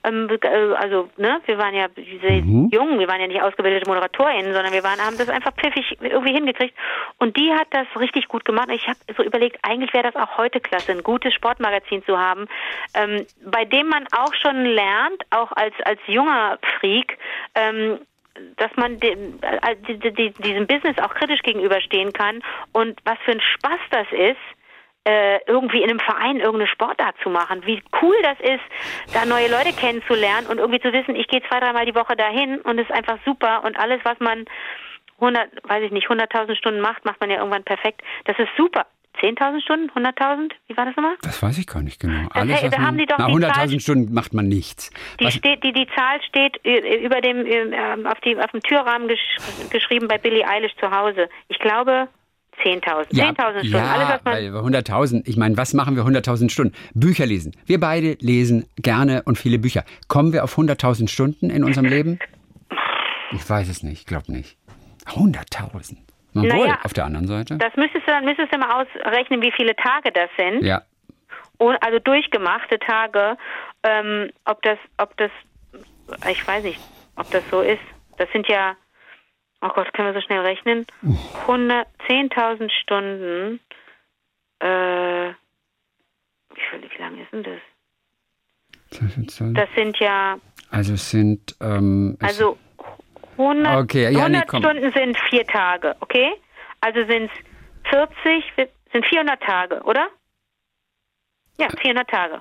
Ähm, 0.04 0.28
äh, 0.42 0.46
also, 0.74 1.10
ne, 1.16 1.40
wir 1.46 1.58
waren 1.58 1.74
ja 1.74 1.88
diese 1.88 2.30
Mhm. 2.40 2.70
Jungen, 2.72 2.98
wir 2.98 3.06
waren 3.08 3.20
ja 3.20 3.26
nicht 3.26 3.42
ausgebildete 3.42 3.88
ModeratorInnen, 3.88 4.52
sondern 4.54 4.72
wir 4.72 4.82
waren, 4.82 4.98
haben 5.00 5.18
das 5.18 5.28
einfach 5.28 5.52
pfiffig 5.54 5.98
irgendwie 6.00 6.32
hingekriegt. 6.32 6.74
Und 7.18 7.36
die 7.36 7.52
hat 7.52 7.66
das 7.70 7.86
richtig 8.00 8.28
gut 8.28 8.44
gemacht. 8.44 8.68
Ich 8.72 8.86
habe 8.88 8.98
so 9.16 9.22
überlegt, 9.22 9.58
eigentlich 9.62 9.92
wäre 9.92 10.10
das 10.10 10.16
auch 10.16 10.36
heute 10.36 10.60
klasse, 10.60 10.92
ein 10.92 11.02
gutes 11.02 11.32
Sportmagazin 11.34 12.04
zu 12.04 12.18
haben, 12.18 12.46
ähm, 12.94 13.26
bei 13.44 13.64
dem 13.64 13.88
man 13.88 14.06
auch 14.16 14.34
schon 14.34 14.64
lernt, 14.64 15.22
auch 15.30 15.52
als, 15.52 15.74
als 15.84 16.00
junger 16.06 16.58
Freak, 16.78 17.18
ähm, 17.54 18.00
dass 18.56 18.70
man 18.76 18.98
dem, 19.00 19.38
äh, 19.42 19.76
die- 19.76 20.12
die- 20.12 20.30
diesem 20.30 20.66
Business 20.66 20.96
auch 20.98 21.14
kritisch 21.14 21.42
gegenüberstehen 21.42 22.12
kann 22.12 22.42
und 22.72 22.98
was 23.04 23.18
für 23.24 23.32
ein 23.32 23.40
Spaß 23.40 23.80
das 23.90 24.06
ist, 24.12 24.38
äh, 25.04 25.40
irgendwie 25.46 25.82
in 25.82 25.90
einem 25.90 25.98
Verein 25.98 26.36
irgendeine 26.36 26.66
Sportart 26.68 27.16
zu 27.22 27.30
machen. 27.30 27.64
Wie 27.66 27.82
cool 28.02 28.14
das 28.22 28.38
ist, 28.40 28.62
da 29.14 29.24
neue 29.24 29.48
Leute 29.48 29.72
kennenzulernen 29.72 30.46
und 30.46 30.58
irgendwie 30.58 30.80
zu 30.80 30.92
wissen, 30.92 31.16
ich 31.16 31.26
gehe 31.26 31.42
zwei, 31.48 31.58
dreimal 31.58 31.86
die 31.86 31.94
Woche 31.94 32.16
dahin 32.16 32.60
und 32.60 32.78
es 32.78 32.88
ist 32.88 32.94
einfach 32.94 33.18
super 33.24 33.64
und 33.64 33.78
alles, 33.78 34.00
was 34.04 34.20
man 34.20 34.44
100, 35.20 35.48
weiß 35.68 35.84
ich 35.84 35.92
nicht, 35.92 36.08
100.000 36.08 36.56
Stunden 36.56 36.80
macht, 36.80 37.04
macht 37.04 37.20
man 37.20 37.30
ja 37.30 37.36
irgendwann 37.38 37.64
perfekt. 37.64 38.02
Das 38.24 38.38
ist 38.38 38.48
super. 38.56 38.86
10.000 39.20 39.60
Stunden? 39.62 39.90
100.000? 39.90 40.52
Wie 40.68 40.76
war 40.76 40.86
das 40.86 40.96
nochmal? 40.96 41.16
Das 41.22 41.42
weiß 41.42 41.58
ich 41.58 41.66
gar 41.66 41.82
nicht 41.82 42.00
genau. 42.00 42.28
Das- 42.28 42.42
Alles, 42.42 42.62
was 42.62 42.70
da 42.70 42.78
haben 42.78 42.96
die 42.96 43.06
doch 43.06 43.16
die 43.16 43.22
100.000 43.24 43.52
Zahl- 43.54 43.80
Stunden 43.80 44.14
macht 44.14 44.32
man 44.32 44.46
nichts. 44.48 44.90
Die, 45.18 45.24
Was, 45.24 45.34
steht, 45.34 45.62
die, 45.64 45.72
die 45.72 45.86
Zahl 45.94 46.22
steht 46.22 46.56
über 46.64 47.20
dem, 47.20 47.44
ähm, 47.44 48.06
auf, 48.06 48.20
die, 48.20 48.36
auf 48.38 48.50
dem 48.52 48.60
Türrahmen 48.62 49.08
gesch 49.08 49.20
geschrieben 49.70 50.06
bei 50.08 50.16
Billie 50.16 50.46
Eilish 50.48 50.72
zu 50.80 50.90
Hause. 50.90 51.28
Ich 51.48 51.58
glaube 51.58 52.08
10.000. 52.62 53.10
10.000 53.10 53.34
Stunden. 53.58 53.66
Ja, 53.76 53.84
Alles, 53.92 54.08
was 54.08 54.24
man, 54.24 54.34
weil 54.34 54.80
100.000, 54.80 55.22
ich 55.28 55.36
meine, 55.36 55.56
was 55.56 55.74
machen 55.74 55.96
wir 55.96 56.04
100.000 56.04 56.48
Stunden? 56.50 56.74
Bücher 56.94 57.26
lesen. 57.26 57.52
Wir 57.66 57.80
beide 57.80 58.16
lesen 58.20 58.66
gerne 58.76 59.22
und 59.24 59.36
viele 59.38 59.58
Bücher. 59.58 59.84
Kommen 60.08 60.32
wir 60.32 60.44
auf 60.44 60.56
100.000 60.56 61.08
Stunden 61.08 61.50
in 61.50 61.64
unserem 61.64 61.86
Leben? 61.88 62.20
Ich 63.32 63.48
weiß 63.48 63.68
es 63.68 63.82
nicht, 63.82 64.00
ich 64.00 64.06
glaube 64.06 64.32
nicht. 64.32 64.56
100.000. 65.06 65.96
Obwohl, 66.34 66.46
Naja, 66.48 66.78
auf 66.84 66.92
der 66.92 67.04
anderen 67.06 67.26
Seite. 67.26 67.56
das 67.58 67.74
müsstest 67.76 68.06
du 68.06 68.10
dann 68.12 68.24
müsstest 68.24 68.52
du 68.52 68.58
mal 68.58 68.82
ausrechnen, 68.82 69.42
wie 69.42 69.52
viele 69.52 69.74
Tage 69.76 70.12
das 70.12 70.30
sind. 70.38 70.62
Ja, 70.62 70.82
Und, 71.58 71.76
also 71.82 71.98
durchgemachte 71.98 72.78
Tage. 72.78 73.36
Ähm, 73.82 74.30
ob 74.44 74.62
das, 74.62 74.78
ob 74.98 75.16
das, 75.16 75.30
ich 76.30 76.46
weiß 76.46 76.62
nicht, 76.64 76.78
ob 77.16 77.28
das 77.30 77.42
so 77.50 77.60
ist. 77.62 77.80
Das 78.18 78.28
sind 78.32 78.46
ja, 78.48 78.76
oh 79.62 79.68
Gott, 79.74 79.92
können 79.94 80.12
wir 80.14 80.20
so 80.20 80.24
schnell 80.24 80.40
rechnen? 80.40 80.86
100, 81.46 81.86
10.000 82.08 82.70
Stunden. 82.82 83.60
Äh, 84.60 85.30
wie, 86.54 86.60
viel, 86.70 86.82
wie 86.90 87.02
lang 87.02 87.18
ist 87.18 87.32
denn 87.32 87.42
das? 87.42 87.60
Das 89.54 89.68
sind 89.76 89.98
ja, 89.98 90.36
Also 90.70 90.94
es 90.94 91.10
sind, 91.10 91.56
ähm, 91.60 92.16
es- 92.20 92.28
also 92.28 92.58
100, 93.40 93.76
Okay, 93.84 94.04
ja, 94.04 94.10
nee, 94.28 94.36
100 94.36 94.48
komm. 94.48 94.62
Stunden 94.62 94.92
sind 94.92 95.16
vier 95.28 95.46
Tage, 95.46 95.96
okay? 96.00 96.30
Also 96.80 97.00
sind 97.06 97.30
es 97.84 97.90
40, 97.90 98.44
sind 98.92 99.06
400 99.06 99.40
Tage, 99.42 99.80
oder? 99.82 100.08
Ja, 101.58 101.68
400 101.80 102.08
Tage. 102.08 102.40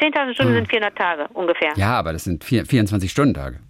10.000 0.00 0.34
Stunden 0.34 0.54
sind 0.54 0.68
400 0.68 0.96
Tage 0.96 1.28
ungefähr. 1.34 1.70
Hm. 1.72 1.78
ja, 1.80 1.98
aber 1.98 2.12
das 2.12 2.24
sind 2.24 2.44
vier, 2.44 2.66
24 2.66 3.10
Stunden-Tage. 3.10 3.60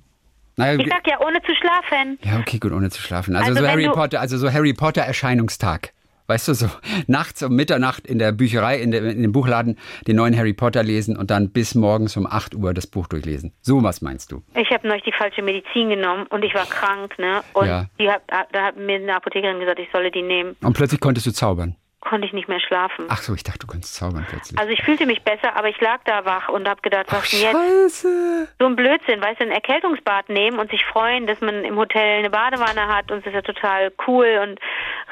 Naja, 0.56 0.78
Ich 0.80 0.88
sag 0.88 1.06
ja, 1.06 1.21
ohne 1.21 1.40
zu 1.42 1.54
schlafen. 1.54 2.18
ja, 2.23 2.38
okay, 2.40 2.59
gut, 2.59 2.73
ohne 2.73 2.90
zu 2.90 3.00
schlafen. 3.02 3.37
Also, 3.37 3.50
Also 3.50 3.62
so 3.62 3.68
Harry 3.68 3.88
Potter, 3.88 4.21
also 4.21 4.38
so 4.38 4.50
Harry 4.52 4.73
Potter 4.73 5.02
Erscheinungstag. 5.02 5.92
Weißt 6.26 6.49
du, 6.49 6.54
so 6.54 6.66
nachts 7.06 7.42
um 7.42 7.54
Mitternacht 7.54 8.06
in 8.06 8.18
der 8.18 8.33
Bücherei, 8.33 8.78
in, 8.80 8.90
der, 8.90 9.04
in 9.04 9.23
dem 9.23 9.33
Buchladen 9.33 9.78
den 10.06 10.16
neuen 10.16 10.37
Harry 10.37 10.52
Potter 10.52 10.83
lesen 10.83 11.16
und 11.16 11.30
dann 11.30 11.50
bis 11.50 11.75
morgens 11.75 12.16
um 12.16 12.26
8 12.26 12.54
Uhr 12.54 12.75
das 12.75 12.87
Buch 12.87 13.06
durchlesen. 13.06 13.52
So 13.62 13.83
was 13.83 14.00
meinst 14.02 14.33
du? 14.33 14.42
Ich 14.54 14.71
habe 14.71 14.87
neulich 14.88 15.04
die 15.04 15.12
falsche 15.16 15.42
Medizin 15.42 15.88
genommen 15.88 16.26
und 16.30 16.45
ich 16.45 16.54
war 16.54 16.66
krank, 16.66 17.18
ne? 17.18 17.42
Und 17.52 17.66
Ja. 17.66 17.87
die 17.99 18.09
hat, 18.11 18.23
da 18.52 18.62
hat 18.62 18.76
mir 18.76 18.97
eine 18.97 19.14
Apothekerin 19.16 19.61
gesagt, 19.61 19.78
ich 19.78 19.88
solle 19.92 20.11
die 20.11 20.23
nehmen. 20.23 20.56
Und 20.62 20.76
plötzlich 20.76 21.00
konntest 21.00 21.26
du 21.26 21.33
zaubern. 21.33 21.76
Konnte 22.08 22.26
ich 22.28 22.32
nicht 22.32 22.48
mehr 22.48 22.60
schlafen. 22.60 23.06
Ach 23.08 23.20
so, 23.20 23.34
ich 23.34 23.42
dachte, 23.42 23.58
du 23.58 23.66
konntest 23.66 23.96
zaubern 23.96 24.25
plötzlich. 24.28 24.56
Also 24.58 24.70
ich 24.70 24.80
fühlte 24.82 25.06
mich 25.06 25.22
besser, 25.22 25.56
aber 25.56 25.68
ich 25.68 25.80
lag 25.80 25.98
da 26.04 26.25
wach 26.25 26.48
und 26.48 26.68
habe 26.68 26.80
gedacht, 26.80 27.06
was 27.10 27.28
denn 27.30 27.40
jetzt? 27.40 28.02
So 28.02 28.66
ein 28.66 28.76
Blödsinn, 28.76 29.20
weißt 29.20 29.40
du, 29.40 29.44
ein 29.44 29.50
Erkältungsbad 29.50 30.28
nehmen 30.28 30.60
und 30.60 30.70
sich 30.70 30.84
freuen, 30.84 31.26
dass 31.26 31.40
man 31.40 31.64
im 31.64 31.76
Hotel 31.76 32.20
eine 32.20 32.30
Badewanne 32.30 32.86
hat 32.86 33.10
und 33.10 33.18
es 33.18 33.26
ist 33.26 33.32
ja 33.32 33.42
total 33.42 33.92
cool 34.06 34.38
und 34.40 34.60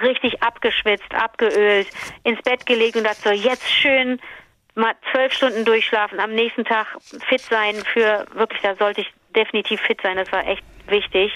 richtig 0.07 0.41
abgeschwitzt, 0.41 1.13
abgeölt, 1.13 1.89
ins 2.23 2.41
Bett 2.43 2.65
gelegt 2.65 2.97
und 2.97 3.05
dachte 3.05 3.23
so, 3.23 3.31
jetzt 3.31 3.69
schön 3.69 4.21
mal 4.77 4.95
zwölf 5.11 5.33
Stunden 5.33 5.65
durchschlafen, 5.65 6.21
am 6.21 6.33
nächsten 6.33 6.65
Tag 6.65 6.87
fit 7.27 7.41
sein 7.41 7.75
für, 7.93 8.25
wirklich, 8.35 8.63
da 8.63 8.77
sollte 8.77 9.01
ich 9.01 9.13
definitiv 9.35 9.81
fit 9.81 10.01
sein, 10.01 10.17
das 10.17 10.31
war 10.31 10.47
echt 10.47 10.63
wichtig. 10.87 11.33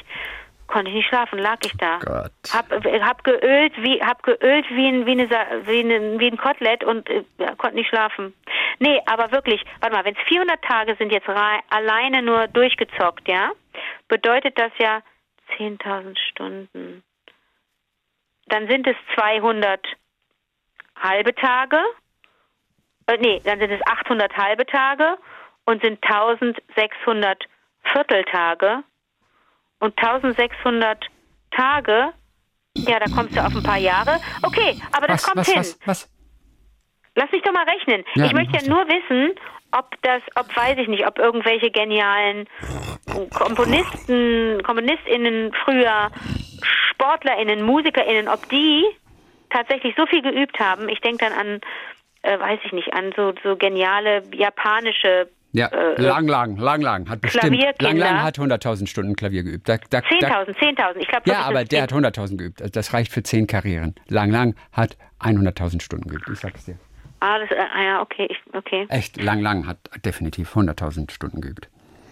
Konnte 0.69 0.91
ich 0.91 0.97
nicht 0.97 1.09
schlafen, 1.09 1.39
lag 1.39 1.59
ich 1.65 1.77
da. 1.77 1.99
Gott. 1.99 2.31
Hab, 2.53 2.71
äh, 2.85 3.01
hab 3.01 3.25
geölt 3.25 3.73
wie 3.83 4.01
hab 4.03 4.23
geölt 4.23 4.67
wie 4.71 4.87
ein 4.87 5.07
wie 5.07 5.13
eine, 5.13 5.29
wie 5.67 5.81
ein, 5.81 6.21
wie 6.21 6.31
ein 6.31 6.37
Kotelett 6.37 6.85
und 6.85 7.09
äh, 7.11 7.25
konnte 7.57 7.77
nicht 7.77 7.89
schlafen. 7.89 8.35
Nee, 8.79 9.01
aber 9.07 9.33
wirklich, 9.33 9.65
warte 9.81 9.97
mal, 9.97 10.05
wenn 10.05 10.15
es 10.15 10.29
400 10.29 10.63
Tage 10.63 10.95
sind 10.97 11.11
jetzt 11.11 11.29
alleine 11.29 12.23
nur 12.23 12.47
durchgezockt, 12.49 13.27
ja? 13.27 13.51
Bedeutet 14.07 14.59
das 14.59 14.73
ja 14.79 15.03
10.000 15.59 16.17
Stunden. 16.31 17.03
Dann 18.47 18.69
sind 18.69 18.87
es 18.87 18.97
200 19.19 19.81
halbe 20.97 21.35
Tage. 21.35 21.81
Äh, 23.07 23.17
nee, 23.19 23.41
dann 23.45 23.59
sind 23.59 23.73
es 23.73 23.81
800 23.87 24.37
halbe 24.37 24.67
Tage 24.67 25.19
und 25.65 25.83
sind 25.83 26.03
1600 26.03 27.45
Vierteltage 27.93 28.85
und 29.81 29.97
1600 29.99 31.07
Tage, 31.51 32.13
ja, 32.75 32.99
da 32.99 33.07
kommst 33.15 33.37
du 33.37 33.41
auf 33.41 33.55
ein 33.55 33.63
paar 33.63 33.79
Jahre. 33.79 34.21
Okay, 34.43 34.81
aber 34.93 35.07
das 35.07 35.23
Was, 35.23 35.25
kommt 35.25 35.37
was, 35.39 35.49
hin. 35.49 35.59
was, 35.59 35.79
was? 35.87 36.11
Lass 37.15 37.33
mich 37.33 37.43
doch 37.43 37.53
mal 37.53 37.65
rechnen. 37.65 38.05
Ja, 38.15 38.27
ich 38.27 38.33
möchte 38.33 38.59
ja 38.59 38.69
nur 38.69 38.87
wissen, 38.87 39.35
ob 39.73 39.91
das, 40.03 40.23
ob 40.37 40.55
weiß 40.55 40.79
ich 40.79 40.89
nicht, 40.89 41.07
ob 41.07 41.19
irgendwelche 41.19 41.71
genialen 41.71 42.47
Komponisten, 43.35 44.63
KomponistInnen 44.63 45.53
früher, 45.65 46.11
SportlerInnen, 46.91 47.63
MusikerInnen, 47.63 48.29
ob 48.29 48.49
die 48.49 48.85
tatsächlich 49.51 49.95
so 49.97 50.07
viel 50.07 50.23
geübt 50.23 50.59
haben. 50.61 50.89
Ich 50.89 51.01
denke 51.01 51.25
dann 51.25 51.33
an, 51.33 51.61
äh, 52.23 52.39
weiß 52.39 52.61
ich 52.65 52.73
nicht, 52.73 52.93
an 52.95 53.13
so, 53.17 53.33
so 53.43 53.57
geniale 53.57 54.23
japanische 54.33 55.29
Ja, 55.53 55.69
äh, 55.69 56.01
Lang 56.01 56.29
Lang, 56.29 56.57
Lang 56.57 56.83
Lang 56.83 57.09
hat 57.09 57.21
bestimmt. 57.21 57.57
Lang 57.81 57.97
Lang 57.97 58.23
hat 58.23 58.39
100.000 58.39 58.87
Stunden 58.87 59.17
Klavier 59.17 59.43
geübt. 59.43 59.69
Da, 59.69 59.79
da, 59.91 60.01
da, 60.01 60.07
10.000, 60.07 60.57
10.000. 60.59 60.97
Ich 60.99 61.09
glaube, 61.09 61.31
ja, 61.31 61.41
aber 61.43 61.65
der 61.65 61.83
hat 61.83 61.93
100.000 61.93 62.37
geübt. 62.37 62.61
Also 62.61 62.73
Das 62.73 62.93
reicht 62.93 63.13
für 63.13 63.23
10 63.23 63.47
Karrieren. 63.47 63.95
Lang 64.09 64.31
Lang 64.31 64.55
hat 64.73 64.97
100.000 65.21 65.81
Stunden 65.81 66.09
geübt. 66.09 66.29
Ich 66.31 66.39
sag's 66.39 66.67
dir. 66.67 66.79
Ah, 67.21 67.39
das, 67.39 67.51
äh, 67.51 67.55
ah 67.55 67.83
ja, 67.83 68.01
okay, 68.03 68.29
ich, 68.31 68.39
okay. 68.55 68.87
Echt, 68.91 69.21
Lang 69.23 69.41
Lang 69.41 69.67
hat 69.67 69.79
definitiv 70.05 70.55
100.000 70.55 71.11
Stunden 71.11 71.41
geübt. 71.41 71.69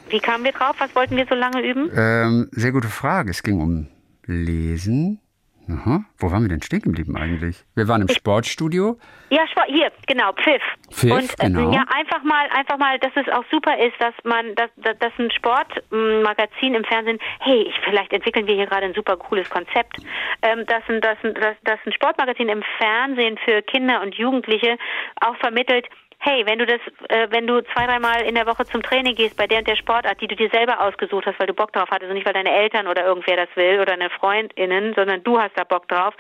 Wie 0.09 0.21
kamen 0.21 0.45
wir 0.45 0.53
drauf? 0.53 0.77
Was 0.79 0.95
wollten 0.97 1.17
wir 1.17 1.27
so 1.29 1.35
lange 1.35 1.61
üben? 1.61 1.91
Ähm, 1.95 2.49
sehr 2.53 2.73
gute 2.73 2.89
Frage. 2.89 3.31
Es 3.31 3.43
ging 3.43 3.61
um 3.61 3.89
Lesen. 4.25 5.21
Aha. 5.69 6.05
Wo 6.19 6.31
waren 6.31 6.43
wir 6.43 6.49
denn 6.49 6.63
stehen 6.63 6.81
geblieben 6.81 7.17
eigentlich? 7.17 7.65
Wir 7.75 7.89
waren 7.89 8.03
im 8.03 8.09
Sportstudio. 8.09 8.99
Ja, 9.31 9.47
Sport, 9.49 9.67
hier, 9.67 9.91
genau, 10.07 10.33
Pfiff. 10.33 10.63
Pfiff, 10.93 11.11
und 11.11 11.33
äh, 11.41 11.47
genau. 11.47 11.73
ja, 11.73 11.85
einfach 11.93 12.23
mal, 12.23 12.47
einfach 12.55 12.79
mal, 12.79 12.99
dass 13.01 13.11
es 13.17 13.29
auch 13.33 13.45
super 13.51 13.77
ist, 13.79 13.95
dass 13.99 14.15
man, 14.23 14.55
dass, 14.55 14.71
dass, 14.77 14.97
dass 14.99 15.13
ein 15.19 15.31
Sportmagazin 15.33 16.75
im 16.75 16.85
Fernsehen, 16.85 17.19
hey, 17.41 17.63
ich, 17.63 17.75
vielleicht 17.85 18.13
entwickeln 18.13 18.47
wir 18.47 18.55
hier 18.55 18.67
gerade 18.67 18.87
ein 18.87 18.95
super 18.95 19.17
cooles 19.17 19.51
Konzept, 19.51 19.99
ähm, 20.43 20.65
dass, 20.67 20.83
ein, 20.89 21.01
dass, 21.01 21.19
ein, 21.25 21.35
dass, 21.35 21.57
dass 21.65 21.81
ein 21.85 21.93
Sportmagazin 21.93 22.49
im 22.49 22.63
Fernsehen 22.79 23.37
für 23.45 23.63
Kinder 23.63 24.03
und 24.03 24.15
Jugendliche 24.15 24.79
auch 25.21 25.37
vermittelt, 25.39 25.89
hey, 26.19 26.45
wenn 26.47 26.59
du 26.59 26.67
das, 26.67 26.81
äh, 27.09 27.29
wenn 27.31 27.47
du 27.47 27.63
zwei, 27.73 27.87
dreimal 27.87 28.23
in 28.23 28.35
der 28.35 28.47
Woche 28.47 28.65
zum 28.65 28.83
Training 28.83 29.15
gehst 29.15 29.37
bei 29.37 29.47
der 29.47 29.59
und 29.59 29.69
der 29.69 29.77
Sportart, 29.77 30.21
die 30.21 30.27
du 30.27 30.37
dir 30.37 30.51
selber 30.51 30.81
ausgesucht 30.81 31.27
hast, 31.27 31.39
weil 31.39 31.47
du 31.47 31.55
Bock 31.55 31.73
drauf 31.73 31.89
hattest 31.91 32.09
und 32.09 32.15
nicht 32.15 32.27
weil 32.27 32.33
deine 32.33 32.53
Eltern 32.53 32.89
oder 32.89 33.05
irgendwer 33.05 33.37
das 33.37 33.49
will 33.55 33.81
oder 33.81 33.93
eine 33.93 34.11
Freundinnen, 34.11 34.95
sondern 34.95 35.23
du 35.23 35.39
hast 35.39 35.57
da 35.57 35.65
Bock 35.65 35.89
drauf. 35.89 36.15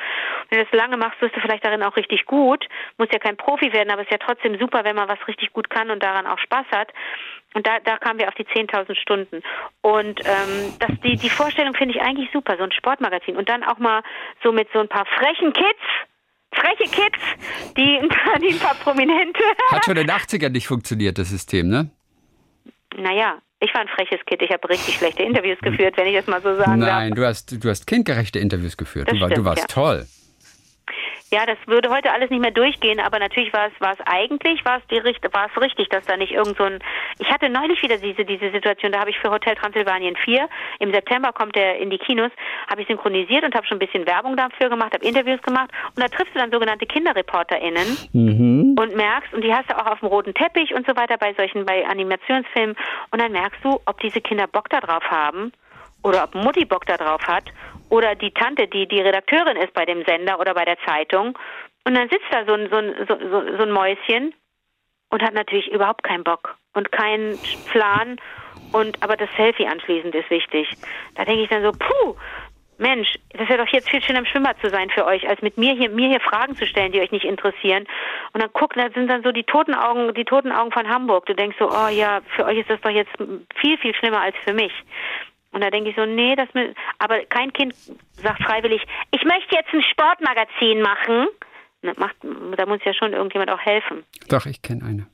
Wenn 0.48 0.58
du 0.58 0.64
das 0.64 0.78
lange 0.78 0.96
machst, 0.96 1.20
wirst 1.20 1.34
du 1.36 1.40
vielleicht 1.40 1.64
darin 1.64 1.82
auch 1.82 1.96
richtig 1.96 2.24
gut. 2.26 2.66
Muss 2.98 3.08
ja 3.12 3.18
kein 3.18 3.36
Profi 3.36 3.72
werden, 3.72 3.90
aber 3.90 4.02
es 4.02 4.08
ist 4.08 4.12
ja 4.12 4.24
trotzdem 4.24 4.58
super, 4.58 4.84
wenn 4.84 4.96
man 4.96 5.08
was 5.08 5.26
richtig 5.26 5.52
gut 5.52 5.70
kann 5.70 5.90
und 5.90 6.02
daran 6.02 6.26
auch 6.26 6.38
Spaß 6.38 6.66
hat. 6.72 6.92
Und 7.54 7.66
da, 7.66 7.80
da 7.80 7.96
kamen 7.96 8.18
wir 8.18 8.28
auf 8.28 8.34
die 8.34 8.44
10.000 8.44 8.94
Stunden. 9.00 9.42
Und 9.80 10.20
ähm, 10.20 10.74
das, 10.78 10.90
die, 11.02 11.16
die 11.16 11.30
Vorstellung 11.30 11.74
finde 11.74 11.94
ich 11.94 12.02
eigentlich 12.02 12.30
super, 12.30 12.56
so 12.58 12.64
ein 12.64 12.72
Sportmagazin. 12.72 13.36
Und 13.36 13.48
dann 13.48 13.64
auch 13.64 13.78
mal 13.78 14.02
so 14.42 14.52
mit 14.52 14.68
so 14.72 14.78
ein 14.78 14.88
paar 14.88 15.06
frechen 15.06 15.54
Kids, 15.54 15.80
freche 16.56 16.90
Kids, 16.90 17.18
die, 17.76 17.98
ein 18.02 18.08
paar- 18.08 18.38
die 18.38 18.48
ein 18.48 18.58
paar 18.58 18.74
Prominente. 18.76 19.40
Hat 19.70 19.84
schon 19.84 19.96
in 19.96 20.06
den 20.06 20.16
80ern 20.16 20.50
nicht 20.50 20.66
funktioniert, 20.66 21.18
das 21.18 21.28
System, 21.30 21.68
ne? 21.68 21.90
Naja, 22.96 23.38
ich 23.60 23.72
war 23.74 23.82
ein 23.82 23.88
freches 23.88 24.20
Kind. 24.26 24.42
Ich 24.42 24.50
habe 24.50 24.68
richtig 24.68 24.96
schlechte 24.96 25.22
Interviews 25.22 25.58
geführt, 25.60 25.96
wenn 25.96 26.06
ich 26.06 26.14
das 26.16 26.26
mal 26.26 26.40
so 26.42 26.56
sagen 26.56 26.78
Nein, 26.80 27.10
darf. 27.10 27.16
du 27.16 27.26
hast, 27.26 27.64
du 27.64 27.68
hast 27.68 27.86
kindgerechte 27.86 28.38
Interviews 28.38 28.76
geführt. 28.76 29.08
Das 29.08 29.14
Du, 29.14 29.20
war, 29.20 29.28
du 29.28 29.34
stimmt, 29.34 29.46
warst 29.46 29.60
ja. 29.62 29.66
toll. 29.68 30.06
Ja, 31.32 31.44
das 31.44 31.58
würde 31.66 31.90
heute 31.90 32.12
alles 32.12 32.30
nicht 32.30 32.40
mehr 32.40 32.52
durchgehen, 32.52 33.00
aber 33.00 33.18
natürlich 33.18 33.52
war 33.52 33.66
es, 33.66 33.80
war 33.80 33.94
es 33.94 33.98
eigentlich, 34.06 34.64
war 34.64 34.78
es 34.78 34.86
die 34.88 35.02
war 35.32 35.48
es 35.52 35.60
richtig, 35.60 35.88
dass 35.88 36.04
da 36.06 36.16
nicht 36.16 36.30
irgend 36.30 36.56
so 36.56 36.64
ein, 36.64 36.78
ich 37.18 37.28
hatte 37.28 37.48
neulich 37.48 37.82
wieder 37.82 37.98
diese, 37.98 38.24
diese 38.24 38.52
Situation, 38.52 38.92
da 38.92 39.00
habe 39.00 39.10
ich 39.10 39.18
für 39.18 39.30
Hotel 39.30 39.56
Transsilvanien 39.56 40.14
4, 40.14 40.48
im 40.78 40.92
September 40.92 41.32
kommt 41.32 41.56
er 41.56 41.78
in 41.78 41.90
die 41.90 41.98
Kinos, 41.98 42.30
habe 42.70 42.82
ich 42.82 42.86
synchronisiert 42.86 43.42
und 43.44 43.56
habe 43.56 43.66
schon 43.66 43.76
ein 43.76 43.86
bisschen 43.86 44.06
Werbung 44.06 44.36
dafür 44.36 44.68
gemacht, 44.68 44.94
habe 44.94 45.04
Interviews 45.04 45.42
gemacht 45.42 45.70
und 45.96 46.00
da 46.00 46.06
triffst 46.06 46.32
du 46.32 46.38
dann 46.38 46.52
sogenannte 46.52 46.86
KinderreporterInnen 46.86 48.76
und 48.78 48.96
merkst, 48.96 49.34
und 49.34 49.42
die 49.42 49.52
hast 49.52 49.68
du 49.68 49.76
auch 49.76 49.86
auf 49.86 49.98
dem 50.00 50.08
roten 50.08 50.32
Teppich 50.32 50.74
und 50.74 50.86
so 50.86 50.94
weiter 50.94 51.16
bei 51.18 51.34
solchen, 51.34 51.66
bei 51.66 51.84
Animationsfilmen 51.86 52.76
und 53.10 53.20
dann 53.20 53.32
merkst 53.32 53.64
du, 53.64 53.80
ob 53.84 53.98
diese 54.00 54.20
Kinder 54.20 54.46
Bock 54.46 54.68
da 54.70 54.80
drauf 54.80 55.02
haben 55.10 55.50
oder 56.04 56.22
ob 56.22 56.36
Mutti 56.36 56.64
Bock 56.64 56.86
da 56.86 56.96
drauf 56.96 57.22
hat 57.26 57.44
oder 57.88 58.14
die 58.14 58.32
Tante, 58.32 58.66
die 58.68 58.86
die 58.86 59.00
Redakteurin 59.00 59.56
ist 59.56 59.74
bei 59.74 59.84
dem 59.84 60.04
Sender 60.04 60.40
oder 60.40 60.54
bei 60.54 60.64
der 60.64 60.78
Zeitung 60.86 61.38
und 61.84 61.94
dann 61.94 62.08
sitzt 62.08 62.26
da 62.30 62.44
so 62.44 62.54
ein, 62.54 62.68
so 62.68 62.76
ein, 62.76 62.94
so, 63.08 63.56
so, 63.56 63.62
ein 63.62 63.70
Mäuschen 63.70 64.34
und 65.10 65.22
hat 65.22 65.34
natürlich 65.34 65.70
überhaupt 65.70 66.02
keinen 66.02 66.24
Bock 66.24 66.56
und 66.74 66.90
keinen 66.90 67.38
Plan 67.70 68.16
und 68.72 69.02
aber 69.02 69.16
das 69.16 69.28
Selfie 69.36 69.66
anschließend 69.66 70.14
ist 70.14 70.28
wichtig. 70.30 70.68
Da 71.14 71.24
denke 71.24 71.44
ich 71.44 71.48
dann 71.48 71.62
so, 71.62 71.70
puh, 71.72 72.16
Mensch, 72.78 73.14
das 73.30 73.48
wäre 73.48 73.64
doch 73.64 73.72
jetzt 73.72 73.88
viel 73.88 74.02
schöner 74.02 74.18
im 74.18 74.26
Schwimmbad 74.26 74.60
zu 74.60 74.68
sein 74.68 74.90
für 74.90 75.06
euch, 75.06 75.26
als 75.28 75.40
mit 75.40 75.56
mir 75.56 75.74
hier 75.74 75.88
mir 75.88 76.08
hier 76.08 76.20
Fragen 76.20 76.56
zu 76.56 76.66
stellen, 76.66 76.92
die 76.92 77.00
euch 77.00 77.12
nicht 77.12 77.24
interessieren. 77.24 77.86
Und 78.32 78.42
dann 78.42 78.52
guckt, 78.52 78.76
da 78.76 78.90
sind 78.90 79.08
dann 79.08 79.22
so 79.22 79.32
die 79.32 79.44
toten 79.44 79.74
Augen, 79.74 80.12
die 80.14 80.24
toten 80.24 80.52
Augen 80.52 80.72
von 80.72 80.88
Hamburg. 80.88 81.26
Du 81.26 81.34
denkst 81.34 81.56
so, 81.58 81.70
oh 81.70 81.88
ja, 81.88 82.20
für 82.34 82.44
euch 82.44 82.58
ist 82.58 82.68
das 82.68 82.80
doch 82.82 82.90
jetzt 82.90 83.12
viel 83.60 83.78
viel 83.78 83.94
schlimmer 83.94 84.20
als 84.20 84.36
für 84.44 84.52
mich. 84.52 84.72
Und 85.56 85.62
da 85.62 85.70
denke 85.70 85.88
ich 85.88 85.96
so, 85.96 86.04
nee, 86.04 86.36
das 86.36 86.50
mü- 86.50 86.74
aber 86.98 87.24
kein 87.30 87.50
Kind 87.50 87.74
sagt 88.22 88.42
freiwillig, 88.42 88.82
ich 89.10 89.24
möchte 89.24 89.54
jetzt 89.54 89.72
ein 89.72 89.80
Sportmagazin 89.90 90.82
machen. 90.82 91.28
Ne, 91.80 91.94
macht, 91.96 92.14
da 92.58 92.66
muss 92.66 92.80
ja 92.84 92.92
schon 92.92 93.14
irgendjemand 93.14 93.50
auch 93.50 93.60
helfen. 93.60 94.04
Doch, 94.28 94.44
ich 94.44 94.60
kenne 94.60 94.84
eine. 94.84 95.06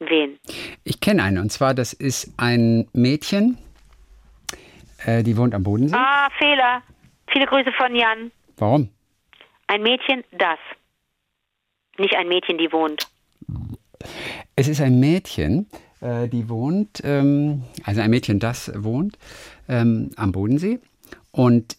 Wen? 0.00 0.38
Ich 0.84 1.00
kenne 1.00 1.22
eine. 1.22 1.40
Und 1.40 1.50
zwar, 1.50 1.72
das 1.72 1.94
ist 1.94 2.34
ein 2.36 2.86
Mädchen, 2.92 3.56
äh, 5.06 5.22
die 5.22 5.34
wohnt 5.38 5.54
am 5.54 5.62
Bodensee. 5.62 5.96
Ah, 5.96 6.28
Fehler. 6.36 6.82
Viele 7.32 7.46
Grüße 7.46 7.72
von 7.72 7.96
Jan. 7.96 8.30
Warum? 8.58 8.90
Ein 9.66 9.82
Mädchen, 9.82 10.24
das. 10.32 10.58
Nicht 11.96 12.16
ein 12.16 12.28
Mädchen, 12.28 12.58
die 12.58 12.70
wohnt. 12.70 13.08
Es 14.56 14.68
ist 14.68 14.82
ein 14.82 15.00
Mädchen, 15.00 15.70
äh, 16.04 16.28
die 16.28 16.48
wohnt, 16.48 17.00
ähm, 17.02 17.62
also 17.82 18.00
ein 18.00 18.10
Mädchen, 18.10 18.38
das 18.38 18.70
wohnt 18.76 19.18
ähm, 19.68 20.10
am 20.16 20.32
Bodensee. 20.32 20.78
Und 21.30 21.76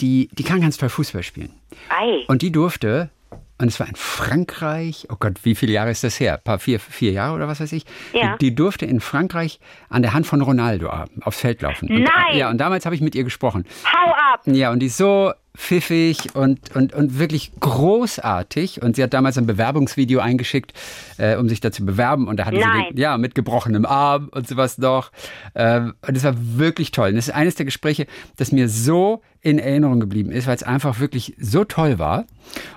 die, 0.00 0.28
die 0.32 0.42
kann 0.42 0.60
ganz 0.60 0.76
toll 0.76 0.88
Fußball 0.88 1.22
spielen. 1.22 1.52
Ei. 1.88 2.24
Und 2.26 2.42
die 2.42 2.50
durfte, 2.50 3.10
und 3.58 3.68
es 3.68 3.78
war 3.78 3.86
in 3.86 3.94
Frankreich, 3.94 5.06
oh 5.10 5.16
Gott, 5.18 5.44
wie 5.44 5.54
viele 5.54 5.72
Jahre 5.72 5.90
ist 5.90 6.02
das 6.02 6.18
her? 6.18 6.34
Ein 6.34 6.42
paar, 6.42 6.58
vier, 6.58 6.80
vier 6.80 7.12
Jahre 7.12 7.36
oder 7.36 7.48
was 7.48 7.60
weiß 7.60 7.72
ich? 7.72 7.84
Ja. 8.12 8.36
Die, 8.36 8.48
die 8.50 8.54
durfte 8.54 8.86
in 8.86 9.00
Frankreich 9.00 9.60
an 9.88 10.02
der 10.02 10.12
Hand 10.12 10.26
von 10.26 10.40
Ronaldo 10.40 10.90
aufs 11.20 11.40
Feld 11.40 11.62
laufen. 11.62 11.88
Und, 11.88 12.02
Nein! 12.02 12.36
Ja, 12.36 12.50
und 12.50 12.58
damals 12.58 12.84
habe 12.86 12.94
ich 12.94 13.00
mit 13.00 13.14
ihr 13.14 13.24
gesprochen. 13.24 13.66
Hau 13.84 14.12
ab! 14.12 14.40
Ja, 14.46 14.72
und 14.72 14.80
die 14.80 14.86
ist 14.86 14.96
so 14.96 15.32
pfiffig 15.56 16.34
und, 16.34 16.74
und, 16.74 16.92
und 16.92 17.18
wirklich 17.18 17.52
großartig. 17.60 18.82
Und 18.82 18.96
sie 18.96 19.02
hat 19.02 19.12
damals 19.12 19.36
ein 19.38 19.46
Bewerbungsvideo 19.46 20.20
eingeschickt, 20.20 20.72
äh, 21.18 21.36
um 21.36 21.48
sich 21.48 21.60
da 21.60 21.72
zu 21.72 21.84
bewerben. 21.84 22.28
Und 22.28 22.38
da 22.38 22.46
hatte 22.46 22.58
Nein. 22.58 22.86
sie 22.88 22.94
den, 22.94 23.02
ja, 23.02 23.18
mit 23.18 23.34
gebrochenem 23.34 23.84
Arm 23.84 24.28
und 24.30 24.48
sowas 24.48 24.78
noch. 24.78 25.10
Ähm, 25.54 25.94
und 26.06 26.16
es 26.16 26.24
war 26.24 26.34
wirklich 26.38 26.92
toll. 26.92 27.10
Und 27.10 27.16
das 27.16 27.28
ist 27.28 27.34
eines 27.34 27.56
der 27.56 27.64
Gespräche, 27.64 28.06
das 28.36 28.52
mir 28.52 28.68
so 28.68 29.22
in 29.42 29.58
Erinnerung 29.58 30.00
geblieben 30.00 30.30
ist, 30.30 30.46
weil 30.46 30.56
es 30.56 30.62
einfach 30.62 31.00
wirklich 31.00 31.34
so 31.38 31.64
toll 31.64 31.98
war. 31.98 32.26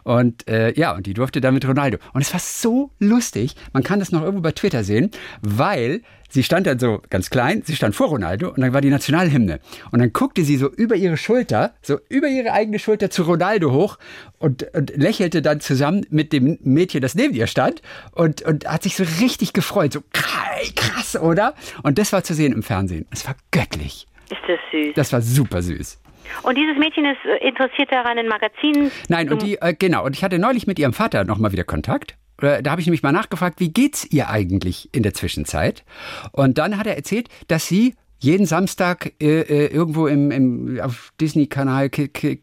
Und 0.03 0.47
äh, 0.47 0.73
ja, 0.77 0.95
und 0.95 1.05
die 1.05 1.13
durfte 1.13 1.41
dann 1.41 1.53
mit 1.53 1.67
Ronaldo. 1.67 1.97
Und 2.13 2.21
es 2.21 2.31
war 2.31 2.39
so 2.39 2.91
lustig. 2.99 3.55
Man 3.73 3.83
kann 3.83 3.99
das 3.99 4.11
noch 4.11 4.21
irgendwo 4.21 4.43
bei 4.43 4.51
Twitter 4.51 4.83
sehen, 4.83 5.11
weil 5.41 6.01
sie 6.29 6.43
stand 6.43 6.67
dann 6.67 6.79
so 6.79 7.01
ganz 7.09 7.29
klein, 7.29 7.63
sie 7.65 7.75
stand 7.75 7.95
vor 7.95 8.07
Ronaldo 8.07 8.49
und 8.49 8.61
dann 8.61 8.73
war 8.73 8.81
die 8.81 8.89
Nationalhymne. 8.89 9.59
Und 9.91 9.99
dann 9.99 10.13
guckte 10.13 10.43
sie 10.43 10.57
so 10.57 10.69
über 10.69 10.95
ihre 10.95 11.17
Schulter, 11.17 11.73
so 11.81 11.99
über 12.07 12.27
ihre 12.27 12.53
eigene 12.53 12.79
Schulter 12.79 13.09
zu 13.09 13.23
Ronaldo 13.23 13.71
hoch 13.71 13.97
und, 14.39 14.63
und 14.73 14.95
lächelte 14.95 15.41
dann 15.41 15.59
zusammen 15.59 16.05
mit 16.09 16.31
dem 16.31 16.57
Mädchen, 16.61 17.01
das 17.01 17.15
neben 17.15 17.33
ihr 17.33 17.47
stand 17.47 17.81
und, 18.11 18.41
und 18.43 18.67
hat 18.67 18.83
sich 18.83 18.95
so 18.95 19.03
richtig 19.21 19.53
gefreut. 19.53 19.93
So 19.93 20.01
krass, 20.13 21.15
oder? 21.15 21.55
Und 21.83 21.97
das 21.97 22.13
war 22.13 22.23
zu 22.23 22.33
sehen 22.33 22.53
im 22.53 22.63
Fernsehen. 22.63 23.05
Es 23.11 23.27
war 23.27 23.35
göttlich. 23.51 24.07
Ist 24.29 24.41
das 24.47 24.59
süß. 24.71 24.93
Das 24.95 25.13
war 25.13 25.21
super 25.21 25.61
süß. 25.61 25.99
Und 26.43 26.57
dieses 26.57 26.77
Mädchen 26.77 27.05
ist 27.05 27.23
äh, 27.25 27.47
interessiert 27.47 27.91
daran, 27.91 28.17
in 28.17 28.27
Magazinen. 28.27 28.91
Nein, 29.09 29.31
und 29.31 29.41
die, 29.41 29.55
äh, 29.61 29.73
genau, 29.77 30.05
und 30.05 30.15
ich 30.15 30.23
hatte 30.23 30.39
neulich 30.39 30.67
mit 30.67 30.79
ihrem 30.79 30.93
Vater 30.93 31.23
nochmal 31.23 31.51
wieder 31.51 31.63
Kontakt. 31.63 32.15
Äh, 32.41 32.61
Da 32.63 32.71
habe 32.71 32.81
ich 32.81 32.87
nämlich 32.87 33.03
mal 33.03 33.11
nachgefragt, 33.11 33.59
wie 33.59 33.71
geht's 33.71 34.05
ihr 34.11 34.29
eigentlich 34.29 34.89
in 34.93 35.03
der 35.03 35.13
Zwischenzeit? 35.13 35.83
Und 36.31 36.57
dann 36.57 36.77
hat 36.77 36.87
er 36.87 36.95
erzählt, 36.97 37.29
dass 37.47 37.67
sie 37.67 37.95
jeden 38.23 38.45
Samstag 38.45 39.11
äh, 39.21 39.41
äh, 39.41 39.67
irgendwo 39.67 40.07
im, 40.07 40.31
im 40.31 40.79
auf 40.79 41.11
Disney-Kanal 41.19 41.89
Ki 41.89 42.07
Ki 42.07 42.39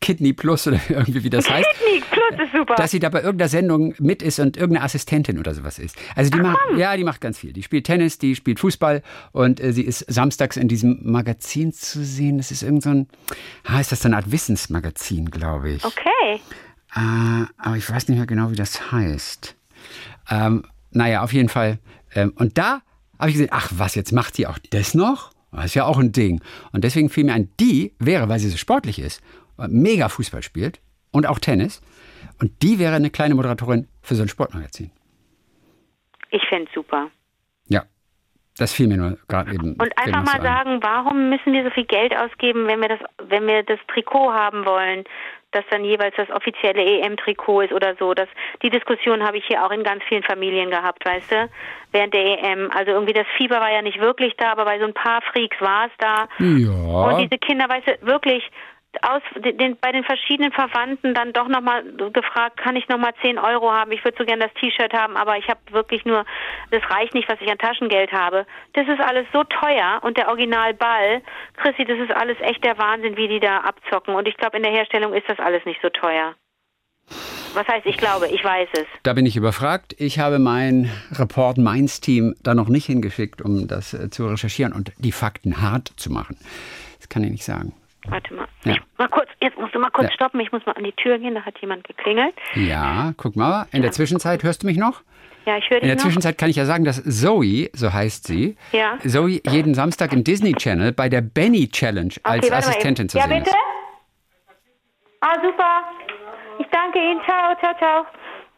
Kidney 0.00 0.32
Plus 0.32 0.66
oder 0.66 0.80
irgendwie 0.88 1.22
wie 1.22 1.28
das 1.28 1.48
heißt. 1.48 1.68
Kidney 1.78 2.02
Plus 2.10 2.46
ist 2.46 2.52
super. 2.56 2.74
Dass 2.76 2.90
sie 2.90 3.00
da 3.00 3.10
bei 3.10 3.20
irgendeiner 3.20 3.50
Sendung 3.50 3.94
mit 3.98 4.22
ist 4.22 4.38
und 4.38 4.56
irgendeine 4.56 4.82
Assistentin 4.82 5.38
oder 5.38 5.54
sowas 5.54 5.78
ist. 5.78 5.94
Also 6.16 6.30
die 6.30 6.38
macht, 6.38 6.58
ja, 6.78 6.96
die 6.96 7.04
macht 7.04 7.20
ganz 7.20 7.38
viel. 7.38 7.52
Die 7.52 7.62
spielt 7.62 7.84
Tennis, 7.84 8.16
die 8.16 8.34
spielt 8.34 8.60
Fußball 8.60 9.02
und 9.32 9.60
äh, 9.60 9.74
sie 9.74 9.82
ist 9.82 10.06
samstags 10.08 10.56
in 10.56 10.68
diesem 10.68 11.00
Magazin 11.02 11.74
zu 11.74 12.02
sehen. 12.02 12.38
Das 12.38 12.50
ist 12.50 12.62
irgend 12.62 12.82
so 12.82 12.90
ein, 12.90 13.08
ah, 13.64 13.78
ist 13.78 13.92
das 13.92 14.00
so 14.00 14.08
eine 14.08 14.16
Art 14.16 14.32
Wissensmagazin, 14.32 15.30
glaube 15.30 15.72
ich. 15.72 15.84
Okay. 15.84 16.40
Äh, 16.96 17.44
aber 17.58 17.76
ich 17.76 17.90
weiß 17.90 18.08
nicht 18.08 18.16
mehr 18.16 18.26
genau, 18.26 18.50
wie 18.50 18.56
das 18.56 18.90
heißt. 18.90 19.54
Ähm, 20.30 20.64
naja, 20.92 21.22
auf 21.22 21.34
jeden 21.34 21.50
Fall. 21.50 21.78
Ähm, 22.14 22.32
und 22.36 22.56
da 22.56 22.80
habe 23.20 23.30
ich 23.30 23.34
gesehen, 23.34 23.50
ach 23.52 23.70
was, 23.76 23.94
jetzt 23.94 24.12
macht 24.12 24.34
sie 24.34 24.46
auch 24.46 24.58
das 24.70 24.94
noch? 24.94 25.32
Das 25.52 25.66
ist 25.66 25.74
ja 25.74 25.84
auch 25.84 25.98
ein 25.98 26.12
Ding. 26.12 26.40
Und 26.72 26.84
deswegen 26.84 27.08
fiel 27.08 27.24
mir 27.24 27.34
ein, 27.34 27.50
die 27.58 27.94
wäre, 27.98 28.28
weil 28.28 28.38
sie 28.38 28.48
so 28.48 28.56
sportlich 28.56 28.98
ist, 28.98 29.22
mega 29.68 30.08
Fußball 30.08 30.42
spielt 30.42 30.80
und 31.10 31.26
auch 31.26 31.38
Tennis. 31.38 31.82
Und 32.40 32.62
die 32.62 32.78
wäre 32.78 32.94
eine 32.94 33.10
kleine 33.10 33.34
Moderatorin 33.34 33.88
für 34.00 34.14
so 34.14 34.22
ein 34.22 34.28
Sportmagazin. 34.28 34.90
Ich 36.30 36.42
fände 36.48 36.66
es 36.68 36.74
super. 36.74 37.10
Ja, 37.66 37.84
das 38.56 38.72
fiel 38.72 38.86
mir 38.86 38.96
nur 38.96 39.18
gerade 39.28 39.52
eben. 39.52 39.74
Und 39.74 39.98
einfach 39.98 40.20
eben 40.20 40.24
mal 40.24 40.36
so 40.36 40.42
sagen, 40.42 40.82
warum 40.82 41.28
müssen 41.28 41.52
wir 41.52 41.64
so 41.64 41.70
viel 41.70 41.86
Geld 41.86 42.16
ausgeben, 42.16 42.66
wenn 42.66 42.80
wir 42.80 42.88
das, 42.88 43.00
wenn 43.28 43.46
wir 43.46 43.62
das 43.64 43.80
Trikot 43.92 44.32
haben 44.32 44.64
wollen, 44.64 45.04
das 45.52 45.64
dann 45.70 45.84
jeweils 45.84 46.14
das 46.16 46.30
offizielle 46.30 46.82
EM-Trikot 46.82 47.62
ist 47.62 47.72
oder 47.72 47.94
so. 47.98 48.14
Das, 48.14 48.28
die 48.62 48.70
Diskussion 48.70 49.24
habe 49.24 49.38
ich 49.38 49.44
hier 49.46 49.64
auch 49.64 49.70
in 49.70 49.82
ganz 49.82 50.02
vielen 50.08 50.22
Familien 50.22 50.70
gehabt, 50.70 51.04
weißt 51.04 51.32
du, 51.32 51.48
während 51.92 52.14
der 52.14 52.38
EM. 52.42 52.70
Also 52.72 52.92
irgendwie 52.92 53.12
das 53.12 53.26
Fieber 53.36 53.60
war 53.60 53.72
ja 53.72 53.82
nicht 53.82 54.00
wirklich 54.00 54.34
da, 54.36 54.52
aber 54.52 54.64
bei 54.64 54.78
so 54.78 54.84
ein 54.84 54.94
paar 54.94 55.22
Freaks 55.22 55.60
war 55.60 55.86
es 55.86 55.92
da. 55.98 56.28
Und 56.38 57.10
Ja, 57.12 57.18
diese 57.18 57.38
Kinder, 57.38 57.68
weißt 57.68 57.86
du, 57.88 58.06
wirklich 58.06 58.48
aus 59.02 59.22
den, 59.36 59.76
bei 59.78 59.92
den 59.92 60.04
verschiedenen 60.04 60.52
Verwandten 60.52 61.14
dann 61.14 61.32
doch 61.32 61.48
nochmal 61.48 61.84
gefragt, 62.12 62.56
kann 62.56 62.76
ich 62.76 62.88
nochmal 62.88 63.12
10 63.22 63.38
Euro 63.38 63.72
haben? 63.72 63.92
Ich 63.92 64.04
würde 64.04 64.18
so 64.18 64.24
gerne 64.24 64.44
das 64.44 64.54
T-Shirt 64.54 64.92
haben, 64.92 65.16
aber 65.16 65.38
ich 65.38 65.48
habe 65.48 65.60
wirklich 65.70 66.04
nur, 66.04 66.24
das 66.70 66.82
reicht 66.90 67.14
nicht, 67.14 67.28
was 67.28 67.40
ich 67.40 67.50
an 67.50 67.58
Taschengeld 67.58 68.12
habe. 68.12 68.46
Das 68.72 68.88
ist 68.88 69.00
alles 69.00 69.26
so 69.32 69.44
teuer 69.44 70.00
und 70.02 70.16
der 70.16 70.28
Originalball, 70.28 71.22
Chrissy, 71.56 71.84
das 71.84 71.98
ist 71.98 72.12
alles 72.12 72.36
echt 72.40 72.64
der 72.64 72.78
Wahnsinn, 72.78 73.16
wie 73.16 73.28
die 73.28 73.40
da 73.40 73.58
abzocken. 73.58 74.14
Und 74.14 74.26
ich 74.26 74.36
glaube, 74.36 74.56
in 74.56 74.62
der 74.62 74.72
Herstellung 74.72 75.14
ist 75.14 75.28
das 75.28 75.38
alles 75.38 75.64
nicht 75.64 75.80
so 75.82 75.88
teuer. 75.88 76.34
Was 77.54 77.66
heißt, 77.66 77.86
ich 77.86 77.96
glaube, 77.96 78.28
ich 78.28 78.44
weiß 78.44 78.68
es. 78.74 78.86
da 79.02 79.12
bin 79.12 79.26
ich 79.26 79.36
überfragt. 79.36 79.94
Ich 79.98 80.20
habe 80.20 80.38
mein 80.38 80.88
Report 81.12 81.58
Mainz-Team 81.58 82.36
da 82.42 82.54
noch 82.54 82.68
nicht 82.68 82.86
hingeschickt, 82.86 83.42
um 83.42 83.66
das 83.66 83.92
äh, 83.92 84.08
zu 84.10 84.26
recherchieren 84.26 84.72
und 84.72 84.92
die 84.98 85.10
Fakten 85.10 85.60
hart 85.60 85.92
zu 85.96 86.12
machen. 86.12 86.38
Das 86.98 87.08
kann 87.08 87.24
ich 87.24 87.30
nicht 87.30 87.44
sagen. 87.44 87.72
Warte 88.08 88.32
mal. 88.34 88.46
Ja. 88.64 88.76
Mal 88.98 89.08
kurz, 89.08 89.28
jetzt 89.42 89.58
musst 89.58 89.74
du 89.74 89.78
mal 89.78 89.90
kurz 89.90 90.08
Ja. 90.08 90.14
stoppen. 90.14 90.40
Ich 90.40 90.50
muss 90.52 90.64
mal 90.66 90.72
an 90.72 90.84
die 90.84 90.92
Tür 90.92 91.18
gehen, 91.18 91.34
da 91.34 91.42
hat 91.42 91.58
jemand 91.58 91.84
geklingelt. 91.84 92.34
Ja, 92.54 93.12
guck 93.16 93.36
mal. 93.36 93.66
In 93.72 93.82
der 93.82 93.92
Zwischenzeit 93.92 94.42
hörst 94.42 94.62
du 94.62 94.66
mich 94.66 94.76
noch? 94.78 95.02
Ja, 95.46 95.56
ich 95.56 95.68
höre 95.70 95.78
In 95.80 95.86
der 95.86 95.96
dich 95.96 96.04
noch. 96.04 96.10
Zwischenzeit 96.10 96.38
kann 96.38 96.50
ich 96.50 96.56
ja 96.56 96.64
sagen, 96.64 96.84
dass 96.84 97.02
Zoe, 97.04 97.70
so 97.74 97.92
heißt 97.92 98.26
sie, 98.26 98.56
Ja. 98.72 98.98
Zoe 99.06 99.40
jeden 99.48 99.74
Samstag 99.74 100.12
im 100.12 100.24
Disney 100.24 100.52
Channel 100.54 100.92
bei 100.92 101.08
der 101.08 101.20
Benny 101.20 101.68
Challenge 101.68 102.14
als 102.22 102.42
warte 102.42 102.50
mal 102.50 102.56
Assistentin 102.58 103.08
zu 103.08 103.18
ja, 103.18 103.24
sehen 103.28 103.38
bitte? 103.44 103.50
ist. 103.50 103.56
Ah, 105.20 105.34
super. 105.42 105.82
Ich 106.58 106.66
danke 106.70 106.98
Ihnen. 106.98 107.20
Ciao, 107.24 107.54
ciao, 107.60 107.74
ciao. 107.78 108.06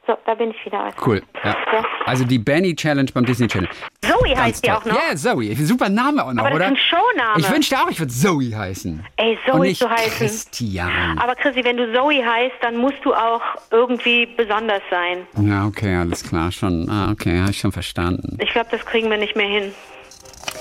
So, 0.05 0.17
da 0.27 0.35
bin 0.35 0.51
ich 0.51 0.67
wieder. 0.67 0.91
Cool. 1.07 1.23
Ja. 1.45 1.57
Ja. 1.73 1.85
Also 2.07 2.25
die 2.25 2.39
Benny 2.41 2.75
Challenge 2.75 3.09
beim 3.15 3.25
Disney 3.25 3.47
Channel. 3.47 3.69
Zoe 4.01 4.37
heißt 4.37 4.67
die 4.67 4.73
auch 4.73 4.85
noch. 4.85 4.97
Ja, 4.97 5.15
Zoe. 5.15 5.55
Super 5.55 5.89
Name 5.89 6.25
auch 6.25 6.33
noch, 6.33 6.45
Aber 6.45 6.51
das 6.51 6.57
oder? 6.57 6.65
ist 6.67 6.71
ein 6.73 6.77
Showname. 6.77 7.39
Ich 7.41 7.51
wünschte 7.51 7.77
auch, 7.79 7.89
ich 7.89 8.01
würde 8.01 8.13
Zoe 8.13 8.57
heißen. 8.57 9.07
Ey, 9.17 9.39
Und 9.47 9.53
Zoe 9.53 9.61
nicht 9.61 9.79
zu 9.79 9.89
heißen. 9.89 10.11
Christian. 10.19 11.19
Aber 11.19 11.37
Chrissy, 11.37 11.65
wenn 11.65 11.77
du 11.77 11.93
Zoe 11.95 12.25
heißt, 12.25 12.57
dann 12.63 12.79
musst 12.79 12.99
du 13.05 13.15
auch 13.15 13.41
irgendwie 13.71 14.27
besonders 14.37 14.83
sein. 14.91 15.19
Ja, 15.41 15.67
okay, 15.67 15.95
alles 15.95 16.25
klar. 16.29 16.51
Schon. 16.51 16.89
Ah, 16.91 17.13
okay, 17.13 17.39
habe 17.41 17.53
ich 17.53 17.61
schon 17.61 17.71
verstanden. 17.73 18.39
Ich 18.41 18.51
glaube, 18.51 18.69
das 18.73 18.85
kriegen 18.85 19.09
wir 19.09 19.19
nicht 19.19 19.37
mehr 19.37 19.47
hin. 19.47 19.73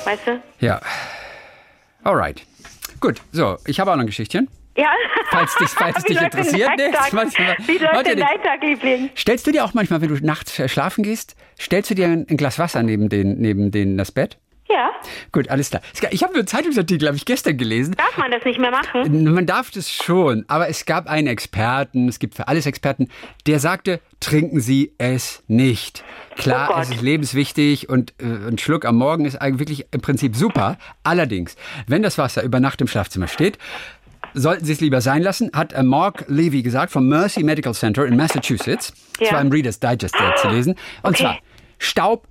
Weißt 0.06 0.28
du? 0.28 0.40
Ja. 0.60 0.80
Alright. 2.04 2.44
Gut, 3.00 3.20
so, 3.32 3.58
ich 3.66 3.80
habe 3.80 3.90
auch 3.92 3.96
noch 3.96 4.02
ein 4.02 4.08
Geschichtchen. 4.08 4.48
Ja. 4.78 4.90
Falls 5.30 5.56
dich- 5.56 5.70
falls 5.70 6.04
dich 6.06 6.22
interessiert, 6.22 6.70
ne? 6.78 6.92
Tag? 6.92 7.12
Das 7.12 7.14
weiß 7.14 7.34
ich 7.34 7.40
mal. 7.40 7.56
Wie 7.68 7.78
läuft 7.78 8.08
dein 8.08 8.20
Tag, 8.44 8.64
Liebling? 8.64 9.10
Stellst 9.18 9.46
du 9.48 9.52
dir 9.52 9.66
auch 9.66 9.74
manchmal, 9.74 10.02
wenn 10.02 10.10
du 10.16 10.26
nachts 10.26 10.54
schlafen 10.72 11.04
gehst, 11.04 11.36
stellst 11.60 11.90
du 11.90 11.96
dir 11.96 12.06
ein 12.08 12.26
ein 12.30 12.38
Glas 12.38 12.58
Wasser 12.60 12.82
neben, 12.84 13.10
den, 13.10 13.40
neben 13.40 13.72
den, 13.72 13.98
das 13.98 14.12
Bett? 14.12 14.38
Ja. 14.70 14.90
Gut, 15.34 15.50
alles 15.50 15.70
klar. 15.70 15.82
Ich 16.12 16.24
habe 16.24 16.34
einen 16.34 16.48
Zeitungsartikel, 16.48 17.06
habe 17.06 17.18
ich 17.18 17.26
gestern 17.26 17.58
gelesen. 17.58 17.94
Darf 17.98 18.16
man 18.18 18.32
das 18.32 18.46
nicht 18.46 18.58
mehr 18.58 18.72
machen? 18.72 19.34
Man 19.34 19.46
darf 19.46 19.70
das 19.70 19.92
schon, 19.92 20.46
aber 20.48 20.70
es 20.70 20.86
gab 20.86 21.08
einen 21.08 21.28
Experten, 21.28 22.08
es 22.08 22.20
gibt 22.20 22.36
für 22.36 22.48
alles 22.48 22.66
Experten, 22.66 23.10
der 23.48 23.60
sagte, 23.60 24.00
trinken 24.22 24.62
Sie 24.62 24.94
es 24.98 25.44
nicht. 25.48 26.06
Klar, 26.38 26.72
Oh 26.74 26.80
es 26.80 26.90
ist 26.90 27.02
lebenswichtig 27.02 27.90
und 27.90 28.14
äh, 28.22 28.48
ein 28.48 28.58
Schluck 28.60 28.86
am 28.86 28.96
Morgen 28.96 29.26
ist 29.26 29.36
eigentlich 29.42 29.60
wirklich 29.60 29.88
im 29.92 30.00
Prinzip 30.00 30.38
super. 30.38 30.78
Allerdings, 31.04 31.58
wenn 31.88 32.02
das 32.02 32.18
Wasser 32.18 32.42
über 32.42 32.62
Nacht 32.62 32.80
im 32.80 32.88
Schlafzimmer 32.88 33.28
steht, 33.28 33.58
sollten 34.34 34.66
Sie 34.66 34.74
es 34.74 34.82
lieber 34.82 35.02
sein 35.02 35.22
lassen, 35.22 35.52
hat 35.54 35.74
äh, 35.74 35.84
Mark 35.84 36.26
Levy 36.28 36.62
gesagt 36.62 36.92
vom 36.92 37.08
Mercy 37.08 37.44
Medical 37.44 37.74
Center 37.74 38.06
in 38.06 38.16
Massachusetts. 38.16 38.94
Das 39.20 39.28
Ja. 39.30 39.34
war 39.36 39.42
im 39.42 39.50
Reader's 39.52 39.80
Digest 39.80 40.16
äh, 40.22 40.34
zu 40.34 40.48
lesen. 40.48 40.76
Und 41.04 41.12
Okay. 41.16 41.24
zwar 41.24 41.40
Staub, 41.80 42.28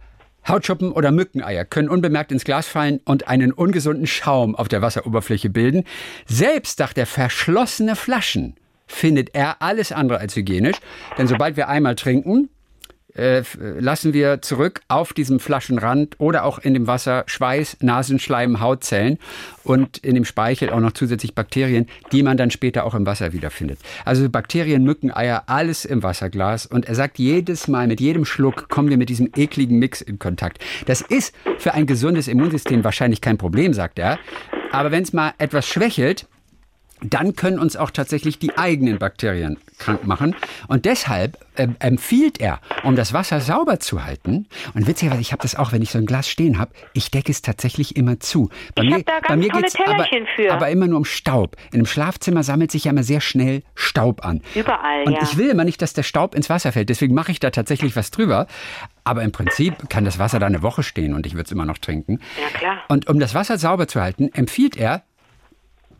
Hautschuppen 0.48 0.92
oder 0.92 1.10
Mückeneier 1.12 1.64
können 1.64 1.88
unbemerkt 1.90 2.32
ins 2.32 2.44
Glas 2.44 2.66
fallen 2.66 3.00
und 3.04 3.28
einen 3.28 3.52
ungesunden 3.52 4.06
Schaum 4.06 4.56
auf 4.56 4.68
der 4.68 4.80
Wasseroberfläche 4.80 5.50
bilden. 5.50 5.84
Selbst 6.26 6.78
sagt 6.78 6.96
er, 6.98 7.06
verschlossene 7.06 7.94
Flaschen 7.96 8.54
findet 8.86 9.34
er 9.34 9.60
alles 9.60 9.92
andere 9.92 10.18
als 10.18 10.34
hygienisch. 10.36 10.78
Denn 11.18 11.26
sobald 11.26 11.56
wir 11.56 11.68
einmal 11.68 11.94
trinken, 11.94 12.48
äh, 13.14 13.42
lassen 13.78 14.12
wir 14.12 14.42
zurück 14.42 14.80
auf 14.88 15.12
diesem 15.12 15.40
Flaschenrand 15.40 16.16
oder 16.18 16.44
auch 16.44 16.58
in 16.58 16.74
dem 16.74 16.86
Wasser 16.86 17.24
Schweiß, 17.26 17.78
Nasenschleim, 17.80 18.60
Hautzellen 18.60 19.18
und 19.64 19.98
in 19.98 20.14
dem 20.14 20.24
Speichel 20.24 20.70
auch 20.70 20.80
noch 20.80 20.92
zusätzlich 20.92 21.34
Bakterien, 21.34 21.86
die 22.12 22.22
man 22.22 22.36
dann 22.36 22.50
später 22.50 22.84
auch 22.84 22.94
im 22.94 23.06
Wasser 23.06 23.32
wiederfindet. 23.32 23.78
Also 24.04 24.28
Bakterien, 24.28 24.84
Mücken, 24.84 25.10
Eier, 25.10 25.44
alles 25.46 25.84
im 25.84 26.02
Wasserglas. 26.02 26.66
Und 26.66 26.86
er 26.86 26.94
sagt, 26.94 27.18
jedes 27.18 27.68
Mal, 27.68 27.86
mit 27.86 28.00
jedem 28.00 28.24
Schluck 28.24 28.68
kommen 28.68 28.90
wir 28.90 28.96
mit 28.96 29.08
diesem 29.08 29.30
ekligen 29.36 29.78
Mix 29.78 30.00
in 30.00 30.18
Kontakt. 30.18 30.62
Das 30.86 31.00
ist 31.00 31.34
für 31.58 31.74
ein 31.74 31.86
gesundes 31.86 32.28
Immunsystem 32.28 32.84
wahrscheinlich 32.84 33.20
kein 33.20 33.38
Problem, 33.38 33.72
sagt 33.74 33.98
er. 33.98 34.18
Aber 34.72 34.90
wenn 34.90 35.02
es 35.02 35.12
mal 35.12 35.32
etwas 35.38 35.66
schwächelt, 35.66 36.26
dann 37.02 37.34
können 37.34 37.58
uns 37.58 37.76
auch 37.76 37.90
tatsächlich 37.90 38.38
die 38.38 38.56
eigenen 38.56 38.98
Bakterien 38.98 39.58
krank 39.78 40.06
machen. 40.06 40.34
Und 40.68 40.84
deshalb 40.84 41.38
ähm, 41.56 41.76
empfiehlt 41.78 42.40
er, 42.40 42.60
um 42.84 42.96
das 42.96 43.12
Wasser 43.12 43.40
sauber 43.40 43.80
zu 43.80 44.04
halten, 44.04 44.46
und 44.74 44.86
witzigerweise, 44.86 45.20
ich 45.20 45.32
habe 45.32 45.42
das 45.42 45.54
auch, 45.54 45.72
wenn 45.72 45.82
ich 45.82 45.90
so 45.90 45.98
ein 45.98 46.06
Glas 46.06 46.28
stehen 46.28 46.58
habe, 46.58 46.72
ich 46.92 47.10
decke 47.10 47.32
es 47.32 47.42
tatsächlich 47.42 47.96
immer 47.96 48.20
zu. 48.20 48.50
Bei 48.74 48.82
Ich 48.82 48.92
hab 48.92 49.06
da 49.06 49.12
ganz 49.14 49.28
bei 49.28 49.36
mir 49.36 49.48
tolle 49.48 49.62
geht's 49.62 49.76
aber, 49.84 50.06
für. 50.36 50.52
aber 50.52 50.68
immer 50.68 50.86
nur 50.86 50.98
um 50.98 51.04
Staub. 51.04 51.56
In 51.72 51.80
einem 51.80 51.86
Schlafzimmer 51.86 52.42
sammelt 52.42 52.70
sich 52.70 52.84
ja 52.84 52.92
immer 52.92 53.02
sehr 53.02 53.20
schnell 53.20 53.62
Staub 53.74 54.24
an. 54.24 54.42
Überall, 54.54 55.04
Und 55.04 55.12
ja. 55.12 55.22
ich 55.22 55.36
will 55.36 55.48
immer 55.48 55.64
nicht, 55.64 55.82
dass 55.82 55.92
der 55.92 56.02
Staub 56.02 56.34
ins 56.34 56.50
Wasser 56.50 56.72
fällt. 56.72 56.88
Deswegen 56.88 57.14
mache 57.14 57.32
ich 57.32 57.40
da 57.40 57.50
tatsächlich 57.50 57.96
was 57.96 58.10
drüber. 58.10 58.46
Aber 59.04 59.22
im 59.22 59.32
Prinzip 59.32 59.88
kann 59.88 60.04
das 60.04 60.18
Wasser 60.18 60.38
da 60.38 60.46
eine 60.46 60.62
Woche 60.62 60.82
stehen 60.82 61.14
und 61.14 61.26
ich 61.26 61.32
würde 61.34 61.44
es 61.44 61.52
immer 61.52 61.64
noch 61.64 61.78
trinken. 61.78 62.20
Ja, 62.40 62.58
klar. 62.58 62.78
Und 62.88 63.08
um 63.08 63.18
das 63.18 63.34
Wasser 63.34 63.58
sauber 63.58 63.88
zu 63.88 64.00
halten, 64.00 64.30
empfiehlt 64.32 64.76
er 64.76 65.02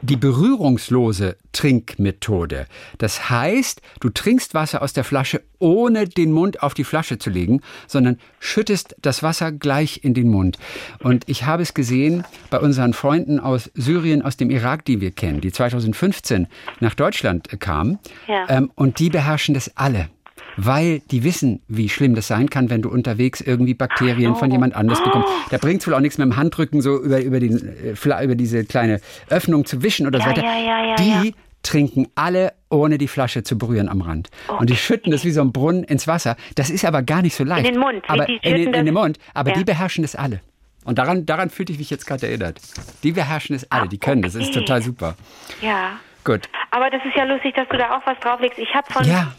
die 0.02 0.16
berührungslose 0.16 1.36
Trinkmethode. 1.52 2.66
Das 2.98 3.30
heißt, 3.30 3.82
du 4.00 4.08
trinkst 4.08 4.54
Wasser 4.54 4.82
aus 4.82 4.92
der 4.92 5.04
Flasche, 5.04 5.42
ohne 5.58 6.08
den 6.08 6.32
Mund 6.32 6.62
auf 6.62 6.74
die 6.74 6.84
Flasche 6.84 7.18
zu 7.18 7.30
legen, 7.30 7.60
sondern 7.86 8.18
schüttest 8.38 8.96
das 9.02 9.22
Wasser 9.22 9.52
gleich 9.52 10.02
in 10.02 10.14
den 10.14 10.28
Mund. 10.28 10.58
Und 11.00 11.28
ich 11.28 11.44
habe 11.44 11.62
es 11.62 11.74
gesehen 11.74 12.24
bei 12.50 12.58
unseren 12.60 12.92
Freunden 12.94 13.40
aus 13.40 13.70
Syrien, 13.74 14.22
aus 14.22 14.36
dem 14.36 14.50
Irak, 14.50 14.84
die 14.84 15.00
wir 15.00 15.10
kennen, 15.10 15.40
die 15.40 15.52
2015 15.52 16.46
nach 16.80 16.94
Deutschland 16.94 17.60
kamen. 17.60 17.98
Ja. 18.26 18.46
Ähm, 18.48 18.70
und 18.74 18.98
die 18.98 19.10
beherrschen 19.10 19.54
das 19.54 19.76
alle. 19.76 20.08
Weil 20.56 21.00
die 21.10 21.24
wissen, 21.24 21.60
wie 21.68 21.88
schlimm 21.88 22.14
das 22.14 22.26
sein 22.28 22.50
kann, 22.50 22.70
wenn 22.70 22.82
du 22.82 22.90
unterwegs 22.90 23.40
irgendwie 23.40 23.74
Bakterien 23.74 24.34
von 24.36 24.50
jemand 24.50 24.74
anders 24.74 25.02
bekommst. 25.02 25.28
Da 25.50 25.58
bringt 25.58 25.80
es 25.80 25.86
wohl 25.86 25.94
auch 25.94 26.00
nichts 26.00 26.18
mit 26.18 26.26
dem 26.26 26.36
Handrücken 26.36 26.80
so 26.82 27.00
über, 27.02 27.20
über, 27.20 27.40
den, 27.40 27.56
äh, 27.58 28.24
über 28.24 28.34
diese 28.34 28.64
kleine 28.64 29.00
Öffnung 29.28 29.64
zu 29.64 29.82
wischen 29.82 30.06
oder 30.06 30.18
so 30.20 30.24
Ja, 30.24 30.30
weiter. 30.30 30.42
ja, 30.42 30.58
ja, 30.58 30.86
ja, 31.02 31.22
die 31.22 31.34
trinken 31.62 32.08
alle, 32.14 32.52
ohne 32.70 32.96
die 32.98 33.08
Flasche 33.08 33.42
zu 33.42 33.58
berühren 33.58 33.88
am 33.88 34.00
Rand. 34.00 34.30
Und 34.58 34.70
die 34.70 34.76
schütten 34.76 35.12
das 35.12 35.24
wie 35.24 35.30
so 35.30 35.40
ein 35.42 35.52
Brunnen 35.52 35.84
ins 35.84 36.06
Wasser. 36.08 36.36
Das 36.54 36.70
ist 36.70 36.84
aber 36.84 37.02
gar 37.02 37.20
nicht 37.22 37.34
so 37.34 37.44
leicht. 37.44 37.66
den 37.66 37.78
Mund. 37.78 38.02
Aber 38.08 38.24
Die 38.24 38.38
in, 38.42 38.56
in 38.56 38.72
das- 38.72 38.84
den 38.84 38.94
Mund. 38.94 39.18
Aber 39.34 39.52
die 39.52 39.64
beherrschen 39.64 40.02
das 40.02 40.14
alle. 40.16 40.40
Und 40.84 40.98
daran, 40.98 41.26
daran 41.26 41.50
fühlte 41.50 41.72
ich 41.72 41.78
mich 41.78 41.90
jetzt 41.90 42.06
gerade 42.06 42.26
erinnert. 42.26 42.58
Die 43.02 43.12
beherrschen 43.12 43.54
es 43.54 43.70
alle, 43.70 43.88
die 43.88 43.98
können 43.98 44.22
das. 44.22 44.32
Das 44.32 44.42
ist 44.44 44.48
okay. 44.50 44.60
total 44.60 44.82
super. 44.82 45.14
Ja. 45.60 45.92
Gut. 46.24 46.48
Aber 46.70 46.88
das 46.88 47.02
ist 47.04 47.14
ja 47.16 47.24
lustig, 47.24 47.54
dass 47.54 47.68
du 47.68 47.76
da 47.76 47.96
auch 47.96 48.06
was 48.06 48.18
drauflegst. 48.20 48.58
Ich 48.58 48.74
habe 48.74 48.90
von 48.90 49.04
Ja. 49.06 49.32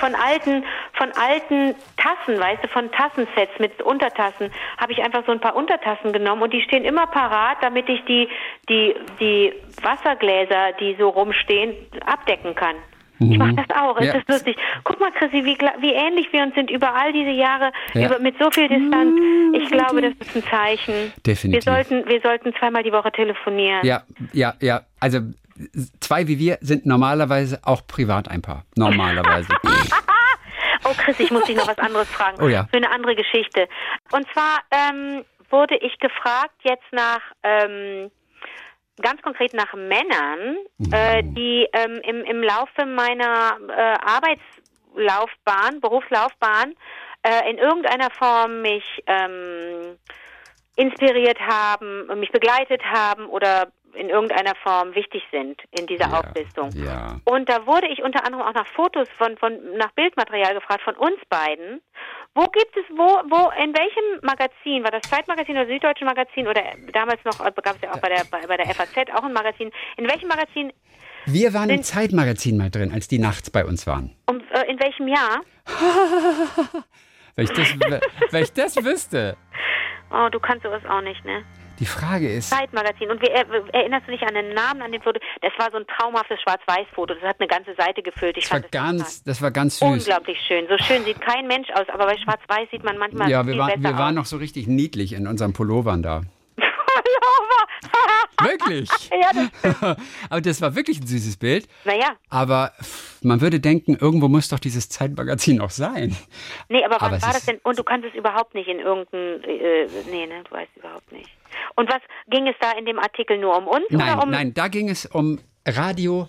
Von 0.00 0.14
alten, 0.14 0.64
von 0.94 1.10
alten 1.12 1.74
Tassen, 1.96 2.40
weißt 2.40 2.64
du, 2.64 2.68
von 2.68 2.90
Tassensets 2.92 3.58
mit 3.58 3.80
Untertassen, 3.82 4.50
habe 4.78 4.92
ich 4.92 5.02
einfach 5.02 5.24
so 5.26 5.32
ein 5.32 5.40
paar 5.40 5.56
Untertassen 5.56 6.12
genommen 6.12 6.42
und 6.42 6.52
die 6.52 6.62
stehen 6.62 6.84
immer 6.84 7.06
parat, 7.06 7.58
damit 7.60 7.88
ich 7.88 8.04
die, 8.04 8.28
die, 8.68 8.94
die 9.20 9.52
Wassergläser, 9.82 10.72
die 10.80 10.96
so 10.98 11.08
rumstehen, 11.08 11.74
abdecken 12.06 12.54
kann. 12.54 12.76
Ich 13.20 13.36
mache 13.36 13.54
das 13.54 13.76
auch. 13.76 14.00
Ja. 14.00 14.14
Ist 14.14 14.28
das 14.28 14.36
lustig? 14.36 14.56
Guck 14.84 15.00
mal, 15.00 15.10
Chrissy, 15.10 15.44
wie, 15.44 15.58
wie 15.80 15.92
ähnlich 15.92 16.32
wir 16.32 16.40
uns 16.44 16.54
sind 16.54 16.70
über 16.70 16.94
all 16.94 17.12
diese 17.12 17.30
Jahre, 17.30 17.72
Ja. 17.94 18.06
über, 18.06 18.20
mit 18.20 18.38
so 18.38 18.48
viel 18.52 18.68
Distanz. 18.68 19.12
Ich 19.54 19.68
glaube, 19.70 20.02
das 20.02 20.12
ist 20.20 20.36
ein 20.36 20.44
Zeichen. 20.44 21.12
Definitiv. 21.26 21.66
Wir 21.66 21.72
sollten, 21.72 22.08
wir 22.08 22.20
sollten 22.20 22.54
zweimal 22.54 22.84
die 22.84 22.92
Woche 22.92 23.10
telefonieren. 23.10 23.84
Ja, 23.84 24.02
ja, 24.32 24.54
ja. 24.60 24.82
Also 25.00 25.18
zwei 26.00 26.26
wie 26.28 26.38
wir 26.38 26.58
sind 26.60 26.86
normalerweise 26.86 27.60
auch 27.64 27.86
privat 27.86 28.28
ein 28.28 28.42
Paar. 28.42 28.64
Normalerweise. 28.76 29.48
Oh, 30.84 30.94
Chris, 30.96 31.18
ich 31.20 31.30
muss 31.30 31.44
dich 31.44 31.56
noch 31.56 31.66
was 31.66 31.78
anderes 31.78 32.08
fragen. 32.08 32.40
Oh 32.40 32.48
ja. 32.48 32.66
Für 32.70 32.76
eine 32.76 32.90
andere 32.90 33.14
Geschichte. 33.14 33.68
Und 34.12 34.26
zwar 34.32 34.60
ähm, 34.70 35.24
wurde 35.50 35.76
ich 35.76 35.98
gefragt 35.98 36.54
jetzt 36.62 36.86
nach, 36.92 37.20
ähm, 37.42 38.10
ganz 39.00 39.20
konkret 39.22 39.54
nach 39.54 39.74
Männern, 39.74 40.56
äh, 40.92 41.22
die 41.22 41.68
ähm, 41.72 42.00
im, 42.04 42.24
im 42.24 42.42
Laufe 42.42 42.86
meiner 42.86 43.58
äh, 43.68 43.96
Arbeitslaufbahn, 44.96 45.80
Berufslaufbahn, 45.80 46.74
äh, 47.22 47.50
in 47.50 47.58
irgendeiner 47.58 48.10
Form 48.10 48.62
mich 48.62 48.84
ähm, 49.06 49.98
inspiriert 50.76 51.40
haben, 51.40 52.06
mich 52.20 52.30
begleitet 52.30 52.82
haben 52.84 53.26
oder 53.26 53.68
in 53.94 54.08
irgendeiner 54.10 54.54
Form 54.62 54.94
wichtig 54.94 55.22
sind 55.30 55.60
in 55.78 55.86
dieser 55.86 56.08
Ja, 56.10 56.20
Auflistung. 56.20 56.70
ja. 56.74 57.18
Und 57.24 57.48
da 57.48 57.66
wurde 57.66 57.88
ich 57.88 58.02
unter 58.02 58.24
anderem 58.24 58.46
auch 58.46 58.54
nach 58.54 58.66
Fotos 58.68 59.08
von, 59.18 59.36
von 59.38 59.52
nach 59.76 59.92
Bildmaterial 59.92 60.54
gefragt 60.54 60.82
von 60.82 60.94
uns 60.96 61.16
beiden. 61.28 61.80
Wo 62.34 62.42
gibt 62.46 62.76
es, 62.76 62.84
wo, 62.96 63.06
wo, 63.30 63.50
in 63.62 63.72
welchem 63.74 64.20
Magazin, 64.22 64.84
war 64.84 64.90
das 64.90 65.02
Zeitmagazin 65.02 65.56
oder 65.56 65.66
Süddeutsche 65.66 66.04
Magazin 66.04 66.46
oder 66.46 66.62
damals 66.92 67.20
noch, 67.24 67.40
äh, 67.44 67.52
gab 67.62 67.76
es 67.76 67.82
ja 67.82 67.92
auch 67.92 67.98
bei 68.00 68.08
der, 68.10 68.24
bei, 68.30 68.46
bei 68.46 68.56
der 68.56 68.66
FAZ 68.66 69.10
auch 69.14 69.24
ein 69.24 69.32
Magazin, 69.32 69.70
in 69.96 70.06
welchem 70.08 70.28
Magazin, 70.28 70.72
Wir 71.26 71.52
waren 71.54 71.70
im 71.70 71.82
Zeitmagazin 71.82 72.56
mal 72.56 72.70
drin, 72.70 72.92
als 72.92 73.08
die 73.08 73.18
nachts 73.18 73.50
bei 73.50 73.64
uns 73.64 73.86
waren. 73.86 74.14
um, 74.26 74.40
äh, 74.52 74.70
in 74.70 74.78
welchem 74.80 75.08
Jahr? 75.08 75.40
Wenn 77.36 77.44
ich 77.44 77.52
das, 77.52 77.68
wenn 78.32 78.42
ich 78.42 78.52
das 78.52 78.76
wüsste. 78.84 79.36
Oh, 80.10 80.28
du 80.30 80.40
kannst 80.40 80.64
sowas 80.64 80.82
auch 80.88 81.00
nicht, 81.02 81.24
ne? 81.24 81.44
Die 81.78 81.86
Frage 81.86 82.30
ist, 82.30 82.50
Zeitmagazin. 82.50 83.10
Und 83.10 83.22
wie, 83.22 83.26
äh, 83.26 83.44
erinnerst 83.72 84.06
du 84.08 84.12
dich 84.12 84.22
an 84.22 84.34
den 84.34 84.52
Namen, 84.54 84.82
an 84.82 84.92
dem 84.92 85.00
Foto? 85.02 85.20
Das 85.42 85.52
war 85.58 85.70
so 85.70 85.78
ein 85.78 85.86
traumhaftes 85.86 86.40
Schwarz-Weiß-Foto. 86.40 87.14
Das 87.14 87.22
hat 87.22 87.40
eine 87.40 87.48
ganze 87.48 87.74
Seite 87.74 88.02
gefüllt. 88.02 88.36
Ich 88.36 88.44
das 88.44 88.52
war 88.52 88.56
fand 88.60 88.64
das 88.64 88.70
ganz, 88.70 89.22
das 89.24 89.42
war 89.42 89.50
ganz 89.50 89.78
süß. 89.78 89.88
unglaublich 89.88 90.38
schön. 90.46 90.66
So 90.68 90.76
schön 90.78 91.04
sieht 91.04 91.20
kein 91.20 91.46
Mensch 91.46 91.68
aus, 91.74 91.88
aber 91.88 92.06
bei 92.06 92.16
Schwarz-Weiß 92.16 92.68
sieht 92.70 92.84
man 92.84 92.98
manchmal 92.98 93.30
Ja, 93.30 93.46
wir, 93.46 93.56
waren, 93.58 93.68
besser 93.80 93.94
wir 93.94 93.98
waren 93.98 94.14
noch 94.14 94.26
so 94.26 94.36
richtig 94.36 94.66
niedlich 94.66 95.12
in 95.12 95.26
unseren 95.26 95.52
Pullovern 95.52 96.02
da. 96.02 96.22
Wirklich? 98.42 98.88
ja, 99.10 99.30
das, 99.32 99.96
Aber 100.30 100.40
das 100.40 100.60
war 100.60 100.74
wirklich 100.74 101.00
ein 101.00 101.06
süßes 101.06 101.36
Bild. 101.36 101.68
naja. 101.84 102.12
Aber 102.30 102.72
man 103.22 103.40
würde 103.40 103.60
denken, 103.60 103.96
irgendwo 104.00 104.28
muss 104.28 104.48
doch 104.48 104.58
dieses 104.58 104.88
Zeitmagazin 104.88 105.60
auch 105.60 105.70
sein. 105.70 106.16
Nee, 106.68 106.84
aber 106.84 106.96
Aber 106.96 107.06
wann 107.06 107.14
es 107.14 107.22
war 107.22 107.32
das 107.32 107.44
denn? 107.44 107.58
Und 107.64 107.78
du 107.78 107.84
kannst 107.84 108.06
es 108.06 108.14
überhaupt 108.14 108.54
nicht 108.54 108.68
in 108.68 108.78
irgendein, 108.80 109.42
äh, 109.44 109.86
nee, 110.10 110.26
ne, 110.26 110.42
du 110.44 110.50
weißt 110.50 110.70
überhaupt 110.76 111.10
nicht. 111.12 111.28
Und 111.74 111.88
was 111.90 112.00
ging 112.28 112.46
es 112.46 112.54
da 112.60 112.72
in 112.72 112.84
dem 112.86 112.98
Artikel 112.98 113.38
nur 113.38 113.56
um 113.56 113.66
uns 113.66 113.84
Nein, 113.90 114.14
oder 114.14 114.22
um? 114.24 114.30
nein, 114.30 114.54
da 114.54 114.68
ging 114.68 114.88
es 114.88 115.06
um 115.06 115.40
Radio 115.66 116.28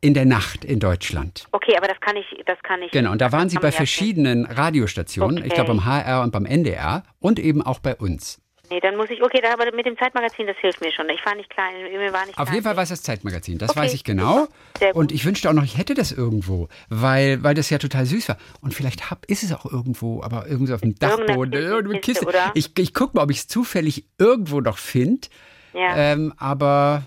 in 0.00 0.14
der 0.14 0.24
Nacht 0.26 0.64
in 0.64 0.78
Deutschland. 0.80 1.46
Okay, 1.52 1.76
aber 1.76 1.88
das 1.88 2.00
kann 2.00 2.16
ich, 2.16 2.26
das 2.46 2.58
kann 2.62 2.80
ich. 2.82 2.90
Genau, 2.92 3.12
und 3.12 3.20
da 3.20 3.32
waren 3.32 3.48
sie 3.48 3.58
bei 3.58 3.72
verschiedenen 3.72 4.46
Radiostationen, 4.46 5.38
ich 5.38 5.46
Okay. 5.46 5.54
glaube 5.56 5.70
am 5.72 5.84
HR 5.84 6.22
und 6.22 6.30
beim 6.32 6.46
NDR 6.46 7.02
und 7.20 7.38
eben 7.38 7.62
auch 7.62 7.80
bei 7.80 7.96
uns. 7.96 8.40
Nee, 8.70 8.80
dann 8.80 8.96
muss 8.96 9.08
ich, 9.08 9.22
okay, 9.22 9.40
aber 9.50 9.74
mit 9.74 9.86
dem 9.86 9.96
Zeitmagazin, 9.96 10.46
das 10.46 10.56
hilft 10.58 10.80
mir 10.80 10.92
schon. 10.92 11.08
Ich 11.08 11.24
war 11.24 11.34
nicht 11.34 11.48
klein, 11.48 11.74
mir 11.90 12.12
war 12.12 12.26
nicht 12.26 12.38
Auf 12.38 12.50
jeden 12.50 12.62
Fall 12.64 12.76
war 12.76 12.82
es 12.82 12.90
das 12.90 13.02
Zeitmagazin, 13.02 13.56
das 13.58 13.70
Okay, 13.70 13.80
weiß 13.80 13.94
ich 13.94 14.04
genau. 14.04 14.48
Und 14.92 15.10
ich 15.10 15.24
wünschte 15.24 15.48
auch 15.48 15.54
noch, 15.54 15.64
ich 15.64 15.78
hätte 15.78 15.94
das 15.94 16.12
irgendwo, 16.12 16.68
weil, 16.88 17.42
weil 17.42 17.54
das 17.54 17.70
ja 17.70 17.78
total 17.78 18.04
süß 18.04 18.28
war. 18.28 18.36
Und 18.60 18.74
vielleicht 18.74 19.10
hab, 19.10 19.24
ist 19.26 19.42
es 19.42 19.52
auch 19.52 19.64
irgendwo, 19.64 20.22
aber 20.22 20.46
irgendwo 20.46 20.74
auf 20.74 20.82
dem 20.82 20.94
Dachboden, 20.94 21.52
Irgendeine 21.52 22.00
Kiste. 22.00 22.26
oder? 22.26 22.50
Ich, 22.54 22.78
ich 22.78 22.92
gucke 22.92 23.16
mal, 23.16 23.22
ob 23.22 23.30
ich 23.30 23.38
es 23.38 23.48
zufällig 23.48 24.04
irgendwo 24.18 24.60
noch 24.60 24.78
finde. 24.78 25.28
Ja, 25.72 25.96
Ähm, 25.96 26.34
aber, 26.36 27.04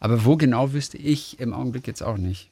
aber 0.00 0.24
wo 0.24 0.36
genau 0.36 0.72
wüsste 0.72 0.98
ich 0.98 1.40
im 1.40 1.54
Augenblick 1.54 1.86
jetzt 1.86 2.02
auch 2.02 2.16
nicht. 2.16 2.50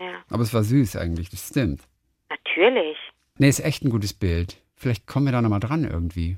ja, 0.00 0.12
Aber 0.30 0.42
es 0.42 0.54
war 0.54 0.62
süß 0.64 0.96
eigentlich, 0.96 1.28
das 1.30 1.48
stimmt. 1.48 1.82
natürlich. 2.30 2.96
Nee, 3.38 3.48
ist 3.48 3.60
echt 3.60 3.82
ein 3.84 3.90
gutes 3.90 4.14
Bild. 4.14 4.56
Vielleicht 4.76 5.06
kommen 5.06 5.26
wir 5.26 5.32
da 5.32 5.42
nochmal 5.42 5.60
dran 5.60 5.84
irgendwie. 5.84 6.36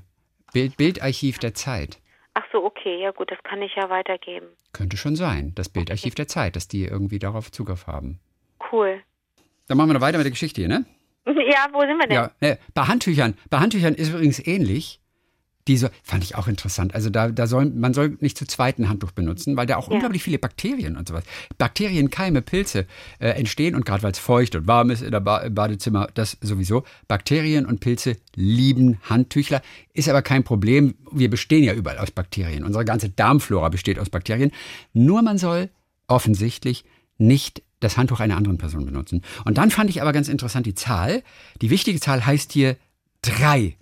Bild, 0.53 0.77
Bildarchiv 0.77 1.39
der 1.39 1.53
Zeit. 1.53 1.99
Ach 2.33 2.43
so, 2.51 2.63
okay, 2.63 3.01
ja 3.01 3.11
gut, 3.11 3.31
das 3.31 3.39
kann 3.43 3.61
ich 3.61 3.75
ja 3.75 3.89
weitergeben. 3.89 4.47
Könnte 4.71 4.97
schon 4.97 5.15
sein, 5.15 5.53
das 5.55 5.69
Bildarchiv 5.69 6.15
der 6.15 6.27
Zeit, 6.27 6.55
dass 6.55 6.67
die 6.67 6.85
irgendwie 6.85 7.19
darauf 7.19 7.51
Zugriff 7.51 7.87
haben. 7.87 8.19
Cool. 8.71 9.01
Dann 9.67 9.77
machen 9.77 9.89
wir 9.89 9.95
noch 9.95 10.01
weiter 10.01 10.17
mit 10.17 10.25
der 10.25 10.31
Geschichte 10.31 10.61
hier, 10.61 10.69
ne? 10.69 10.85
Ja, 11.25 11.67
wo 11.71 11.79
sind 11.81 11.97
wir 11.97 12.07
denn? 12.07 12.15
Ja, 12.15 12.31
ne, 12.41 12.59
bei 12.73 12.83
Handtüchern. 12.83 13.37
Bei 13.49 13.59
Handtüchern 13.59 13.95
ist 13.95 14.09
übrigens 14.09 14.45
ähnlich. 14.45 14.99
Die 15.67 15.77
so, 15.77 15.89
fand 16.03 16.23
ich 16.23 16.35
auch 16.35 16.47
interessant. 16.47 16.95
Also 16.95 17.09
da, 17.09 17.29
da 17.29 17.45
soll, 17.45 17.65
man 17.65 17.93
soll 17.93 18.17
nicht 18.21 18.37
zu 18.37 18.45
zweit 18.47 18.79
ein 18.79 18.87
Handtuch 18.89 19.11
benutzen, 19.11 19.57
weil 19.57 19.65
da 19.67 19.75
auch 19.77 19.87
Ja. 19.89 19.93
unglaublich 19.95 20.23
viele 20.23 20.39
Bakterien 20.39 20.95
und 20.95 21.07
sowas. 21.09 21.23
Bakterien, 21.57 22.09
Keime, 22.09 22.41
Pilze 22.41 22.85
äh, 23.19 23.29
entstehen 23.29 23.75
und 23.75 23.85
gerade 23.85 24.01
weil 24.03 24.11
es 24.13 24.19
feucht 24.19 24.55
und 24.55 24.65
warm 24.67 24.89
ist 24.89 25.01
in 25.01 25.11
der 25.11 25.19
ba 25.19 25.39
im 25.39 25.53
Badezimmer, 25.53 26.07
das 26.13 26.37
sowieso. 26.41 26.83
Bakterien 27.07 27.65
und 27.65 27.79
Pilze 27.81 28.15
lieben 28.35 28.97
Handtüchler. 29.03 29.61
Ist 29.93 30.07
aber 30.09 30.21
kein 30.21 30.43
Problem. 30.43 30.95
Wir 31.11 31.29
bestehen 31.29 31.63
ja 31.63 31.73
überall 31.73 31.97
aus 31.97 32.11
Bakterien. 32.11 32.63
Unsere 32.63 32.85
ganze 32.85 33.09
Darmflora 33.09 33.69
besteht 33.69 33.99
aus 33.99 34.09
Bakterien. 34.09 34.51
Nur 34.93 35.21
man 35.21 35.37
soll 35.37 35.69
offensichtlich 36.07 36.85
nicht 37.17 37.61
das 37.79 37.97
Handtuch 37.97 38.19
einer 38.19 38.37
anderen 38.37 38.57
Person 38.57 38.85
benutzen. 38.85 39.21
Und 39.45 39.57
dann 39.57 39.69
fand 39.71 39.89
ich 39.89 40.01
aber 40.01 40.13
ganz 40.13 40.29
interessant 40.29 40.65
die 40.65 40.75
Zahl. 40.75 41.21
Die 41.61 41.69
wichtige 41.69 41.99
Zahl 41.99 42.25
heißt 42.25 42.51
hier 42.53 42.77
drei. 43.21 43.75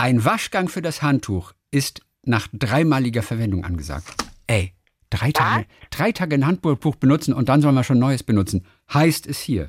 Ein 0.00 0.24
Waschgang 0.24 0.70
für 0.70 0.80
das 0.80 1.02
Handtuch 1.02 1.52
ist 1.70 2.00
nach 2.22 2.48
dreimaliger 2.54 3.22
Verwendung 3.22 3.66
angesagt. 3.66 4.06
Ey, 4.46 4.72
drei 5.10 5.30
Tage, 5.30 5.66
drei 5.90 6.10
Tage 6.12 6.36
ein 6.36 6.46
Handtuch 6.46 6.96
benutzen 6.96 7.34
und 7.34 7.50
dann 7.50 7.60
sollen 7.60 7.74
wir 7.74 7.84
schon 7.84 7.98
Neues 7.98 8.22
benutzen. 8.22 8.66
Heißt 8.94 9.26
es 9.26 9.40
hier. 9.40 9.68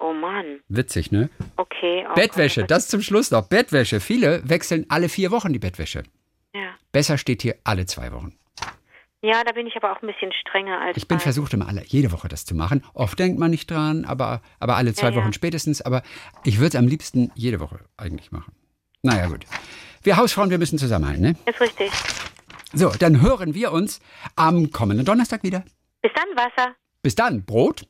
Oh 0.00 0.12
Mann, 0.12 0.60
Witzig, 0.68 1.12
ne? 1.12 1.30
okay. 1.56 2.04
Oh 2.10 2.14
Bettwäsche, 2.14 2.64
das 2.64 2.88
zum 2.88 3.00
Schluss 3.00 3.30
noch. 3.30 3.48
Bettwäsche. 3.48 4.00
Viele 4.00 4.46
wechseln 4.46 4.84
alle 4.90 5.08
vier 5.08 5.30
Wochen 5.30 5.54
die 5.54 5.58
Bettwäsche. 5.58 6.02
Ja. 6.54 6.74
Besser 6.92 7.16
steht 7.16 7.40
hier 7.40 7.56
alle 7.64 7.86
zwei 7.86 8.12
Wochen. 8.12 8.34
ja, 9.22 9.42
da 9.44 9.52
bin 9.52 9.66
ich 9.66 9.74
aber 9.76 9.92
auch 9.92 10.02
ein 10.02 10.08
bisschen 10.08 10.30
strenger 10.42 10.78
als 10.78 10.98
Ich 10.98 11.08
bin 11.08 11.20
versucht, 11.20 11.54
immer 11.54 11.68
alle, 11.68 11.84
jede 11.86 12.12
Woche 12.12 12.28
das 12.28 12.44
zu 12.44 12.54
machen. 12.54 12.84
Oft 12.92 13.18
denkt 13.18 13.38
man 13.38 13.50
nicht 13.50 13.70
dran, 13.70 14.04
aber, 14.04 14.42
aber 14.60 14.76
alle 14.76 14.92
zwei 14.92 15.08
Ja, 15.08 15.14
ja. 15.14 15.22
Wochen 15.22 15.32
spätestens. 15.32 15.80
Aber 15.80 16.02
ich 16.44 16.58
würde 16.58 16.68
es 16.68 16.76
am 16.76 16.86
liebsten 16.86 17.32
jede 17.34 17.60
Woche 17.60 17.80
eigentlich 17.96 18.30
machen. 18.30 18.52
Naja, 19.02 19.26
gut. 19.26 19.44
Wir 20.02 20.16
Hausfrauen, 20.16 20.50
wir 20.50 20.58
müssen 20.58 20.78
zusammenhalten, 20.78 21.22
ne? 21.22 21.36
Ist 21.46 21.60
richtig. 21.60 21.90
So, 22.72 22.90
dann 22.90 23.22
hören 23.22 23.54
wir 23.54 23.72
uns 23.72 24.00
am 24.36 24.70
kommenden 24.70 25.06
Donnerstag 25.06 25.42
wieder. 25.42 25.64
Bis 26.02 26.12
dann, 26.14 26.28
Wasser. 26.36 26.74
Bis 27.02 27.14
dann, 27.14 27.44
Brot. 27.44 27.86